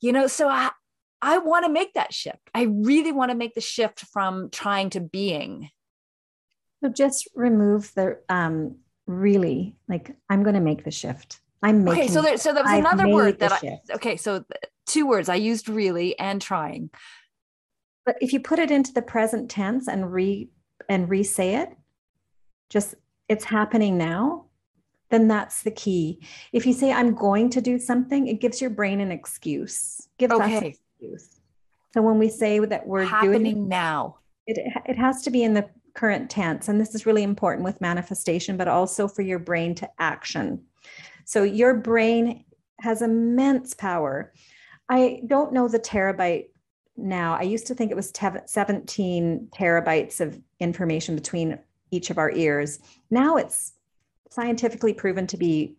[0.00, 0.70] you know so i
[1.20, 2.50] I want to make that shift.
[2.54, 5.70] I really want to make the shift from trying to being.
[6.82, 8.76] So just remove the um
[9.06, 11.40] really like I'm going to make the shift.
[11.62, 14.44] I'm making Okay, so there so there was I've another word that I Okay, so
[14.86, 16.90] two words I used really and trying.
[18.06, 20.50] But if you put it into the present tense and re
[20.88, 21.70] and re-say it,
[22.70, 22.94] just
[23.28, 24.46] it's happening now,
[25.10, 26.20] then that's the key.
[26.52, 30.08] If you say I'm going to do something, it gives your brain an excuse.
[30.18, 30.56] Gives okay.
[30.56, 31.40] us excuse.
[31.94, 35.54] So when we say that we're happening doing now, it, it has to be in
[35.54, 36.68] the current tense.
[36.68, 40.62] And this is really important with manifestation, but also for your brain to action.
[41.24, 42.44] So your brain
[42.80, 44.32] has immense power.
[44.88, 46.46] I don't know the terabyte
[46.96, 47.34] now.
[47.34, 51.58] I used to think it was 17 terabytes of information between
[51.90, 52.78] each of our ears.
[53.10, 53.72] Now it's
[54.30, 55.76] scientifically proven to be,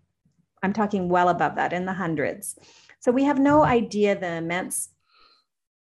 [0.63, 2.57] I'm talking well above that in the hundreds.
[2.99, 4.89] So we have no idea the immense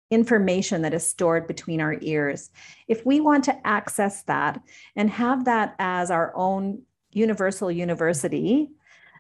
[0.10, 2.50] information that is stored between our ears.
[2.88, 4.62] If we want to access that
[4.96, 8.70] and have that as our own universal university,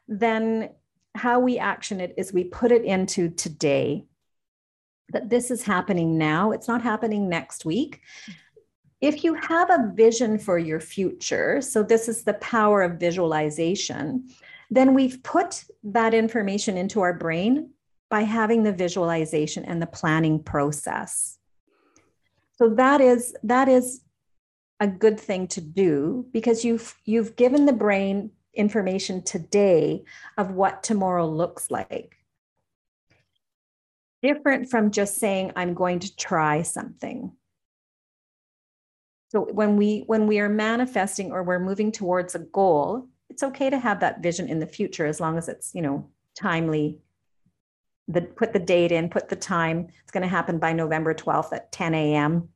[0.07, 0.69] then
[1.15, 4.05] how we action it is we put it into today.
[5.09, 8.01] That this is happening now, it's not happening next week.
[9.03, 14.29] If you have a vision for your future, so this is the power of visualization,
[14.71, 17.71] then we've put that information into our brain
[18.09, 21.37] by having the visualization and the planning process.
[22.57, 23.99] So that is that is
[24.79, 30.05] a good thing to do because you've you've given the brain information today
[30.37, 32.15] of what tomorrow looks like.
[34.21, 37.33] Different from just saying I'm going to try something.
[39.33, 43.69] So when we when we are manifesting or we're moving towards a goal, it's okay
[43.69, 46.09] to have that vision in the future as long as it's, you know,
[46.39, 46.99] timely
[48.07, 49.87] the put the date in, put the time.
[50.03, 52.49] It's going to happen by November 12th at 10 a.m.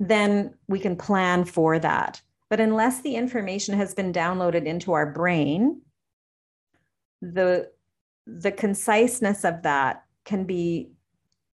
[0.00, 2.22] Then we can plan for that.
[2.48, 5.82] But unless the information has been downloaded into our brain,
[7.20, 7.70] the
[8.26, 10.92] the conciseness of that can be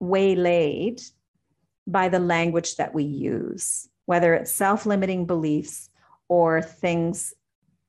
[0.02, 1.00] waylaid
[1.88, 5.90] by the language that we use, whether it's self limiting beliefs
[6.28, 7.34] or things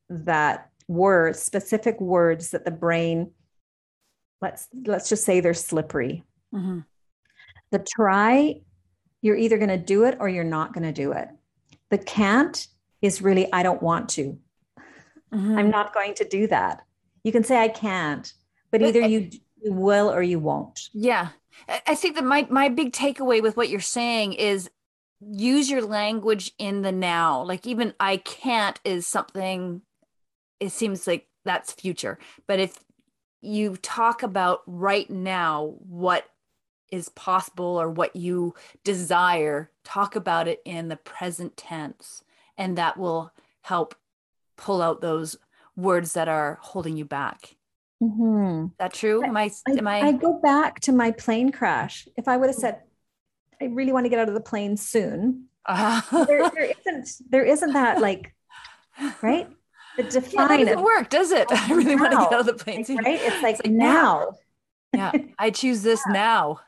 [0.08, 3.32] that were specific words that the brain
[4.40, 6.22] let's let's just say they're slippery.
[6.54, 6.80] Mm-hmm.
[7.72, 8.60] the try
[9.20, 11.28] you're either going to do it or you're not going to do it.
[11.90, 12.66] The can't
[13.02, 14.38] is really i don't want to.
[15.34, 15.58] Mm-hmm.
[15.58, 16.84] i'm not going to do that.
[17.24, 18.32] You can say i can't
[18.70, 19.30] but either you,
[19.62, 20.90] you will or you won't.
[20.92, 21.28] Yeah.
[21.86, 24.68] I think that my my big takeaway with what you're saying is
[25.20, 27.42] use your language in the now.
[27.42, 29.82] Like even I can't is something
[30.60, 32.18] it seems like that's future.
[32.46, 32.78] But if
[33.40, 36.26] you talk about right now what
[36.90, 38.54] is possible or what you
[38.84, 42.22] desire, talk about it in the present tense
[42.56, 43.94] and that will help
[44.56, 45.36] pull out those
[45.76, 47.56] words that are holding you back.
[48.02, 48.68] Mm-hmm.
[48.78, 49.24] That true?
[49.24, 52.08] Am I, am I, I go back to my plane crash.
[52.16, 52.80] If I would have said,
[53.60, 55.46] I really want to get out of the plane soon.
[55.64, 56.24] Uh-huh.
[56.24, 58.34] there, there isn't, there isn't that like,
[59.22, 59.48] right?
[59.96, 61.46] The define yeah, doesn't work, does it?
[61.50, 62.02] I really now.
[62.02, 62.98] want to get out of the plane soon.
[62.98, 63.20] Right?
[63.20, 64.32] It's like, it's like now.
[64.92, 65.12] now.
[65.14, 65.22] yeah.
[65.38, 66.12] I choose this yeah.
[66.12, 66.60] now.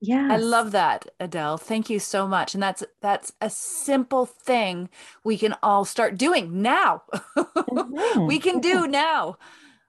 [0.00, 0.28] Yeah.
[0.30, 1.56] I love that, Adele.
[1.56, 2.52] Thank you so much.
[2.52, 4.90] And that's that's a simple thing
[5.24, 7.02] we can all start doing now.
[7.36, 8.26] Mm-hmm.
[8.26, 9.36] we can do now.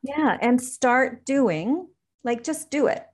[0.03, 1.87] Yeah, and start doing
[2.23, 3.05] like just do it.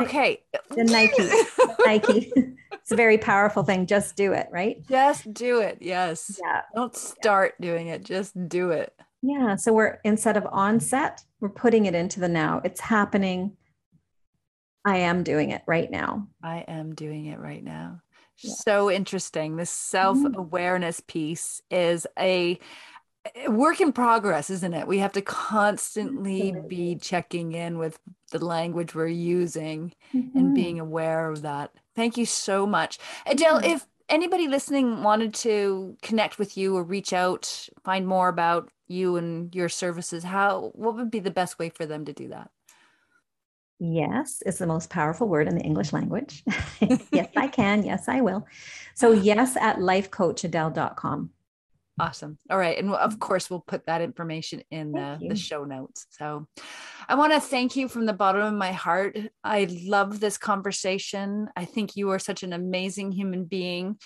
[0.00, 0.42] Okay.
[0.70, 1.28] The Nike.
[1.86, 2.32] Nike.
[2.72, 3.86] It's a very powerful thing.
[3.86, 4.84] Just do it, right?
[4.88, 5.78] Just do it.
[5.80, 6.40] Yes.
[6.42, 6.62] Yeah.
[6.74, 7.66] Don't start yeah.
[7.66, 8.04] doing it.
[8.04, 8.92] Just do it.
[9.22, 9.56] Yeah.
[9.56, 12.60] So we're instead of onset, we're putting it into the now.
[12.64, 13.56] It's happening.
[14.84, 16.26] I am doing it right now.
[16.42, 18.00] I am doing it right now.
[18.38, 18.54] Yeah.
[18.54, 19.56] So interesting.
[19.56, 20.22] This mm-hmm.
[20.22, 22.58] self awareness piece is a
[23.48, 24.86] work in progress, isn't it?
[24.86, 27.98] We have to constantly be checking in with
[28.30, 30.36] the language we're using mm-hmm.
[30.36, 31.72] and being aware of that.
[31.94, 32.98] Thank you so much.
[33.26, 33.70] Adele, mm-hmm.
[33.70, 39.16] if anybody listening wanted to connect with you or reach out, find more about you
[39.16, 42.50] and your services, how what would be the best way for them to do that?
[43.78, 46.44] Yes, is the most powerful word in the English language.
[47.12, 47.84] yes, I can.
[47.84, 48.46] Yes, I will.
[48.94, 51.30] So, yes, at lifecoachadele.com.
[52.00, 52.38] Awesome.
[52.50, 52.78] All right.
[52.78, 56.06] And of course, we'll put that information in the, the show notes.
[56.10, 56.46] So
[57.08, 59.18] I want to thank you from the bottom of my heart.
[59.44, 61.48] I love this conversation.
[61.54, 63.98] I think you are such an amazing human being.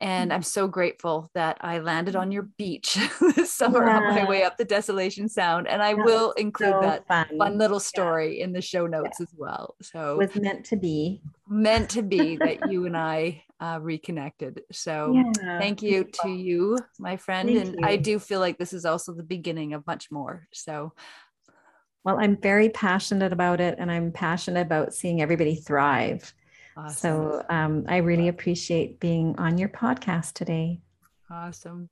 [0.00, 2.98] And I'm so grateful that I landed on your beach
[3.36, 3.96] this summer yeah.
[3.96, 5.68] on my way up the Desolation Sound.
[5.68, 7.26] And I that will include so that fun.
[7.38, 7.58] fun.
[7.58, 8.44] little story yeah.
[8.44, 9.24] in the show notes yeah.
[9.24, 9.76] as well.
[9.80, 11.22] So it was meant to be.
[11.48, 14.62] Meant to be that you and I uh, reconnected.
[14.72, 17.48] So thank you to you, my friend.
[17.48, 17.86] Thank and you.
[17.86, 20.46] I do feel like this is also the beginning of much more.
[20.52, 20.92] So
[22.04, 26.34] well, I'm very passionate about it and I'm passionate about seeing everybody thrive.
[26.76, 26.94] Awesome.
[26.94, 30.80] So um, I really appreciate being on your podcast today.
[31.30, 31.88] Awesome.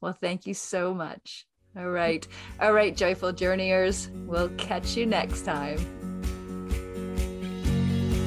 [0.00, 1.44] Well, thank you so much.
[1.76, 2.26] All right.
[2.58, 4.08] All right, joyful journeyers.
[4.26, 6.09] We'll catch you next time.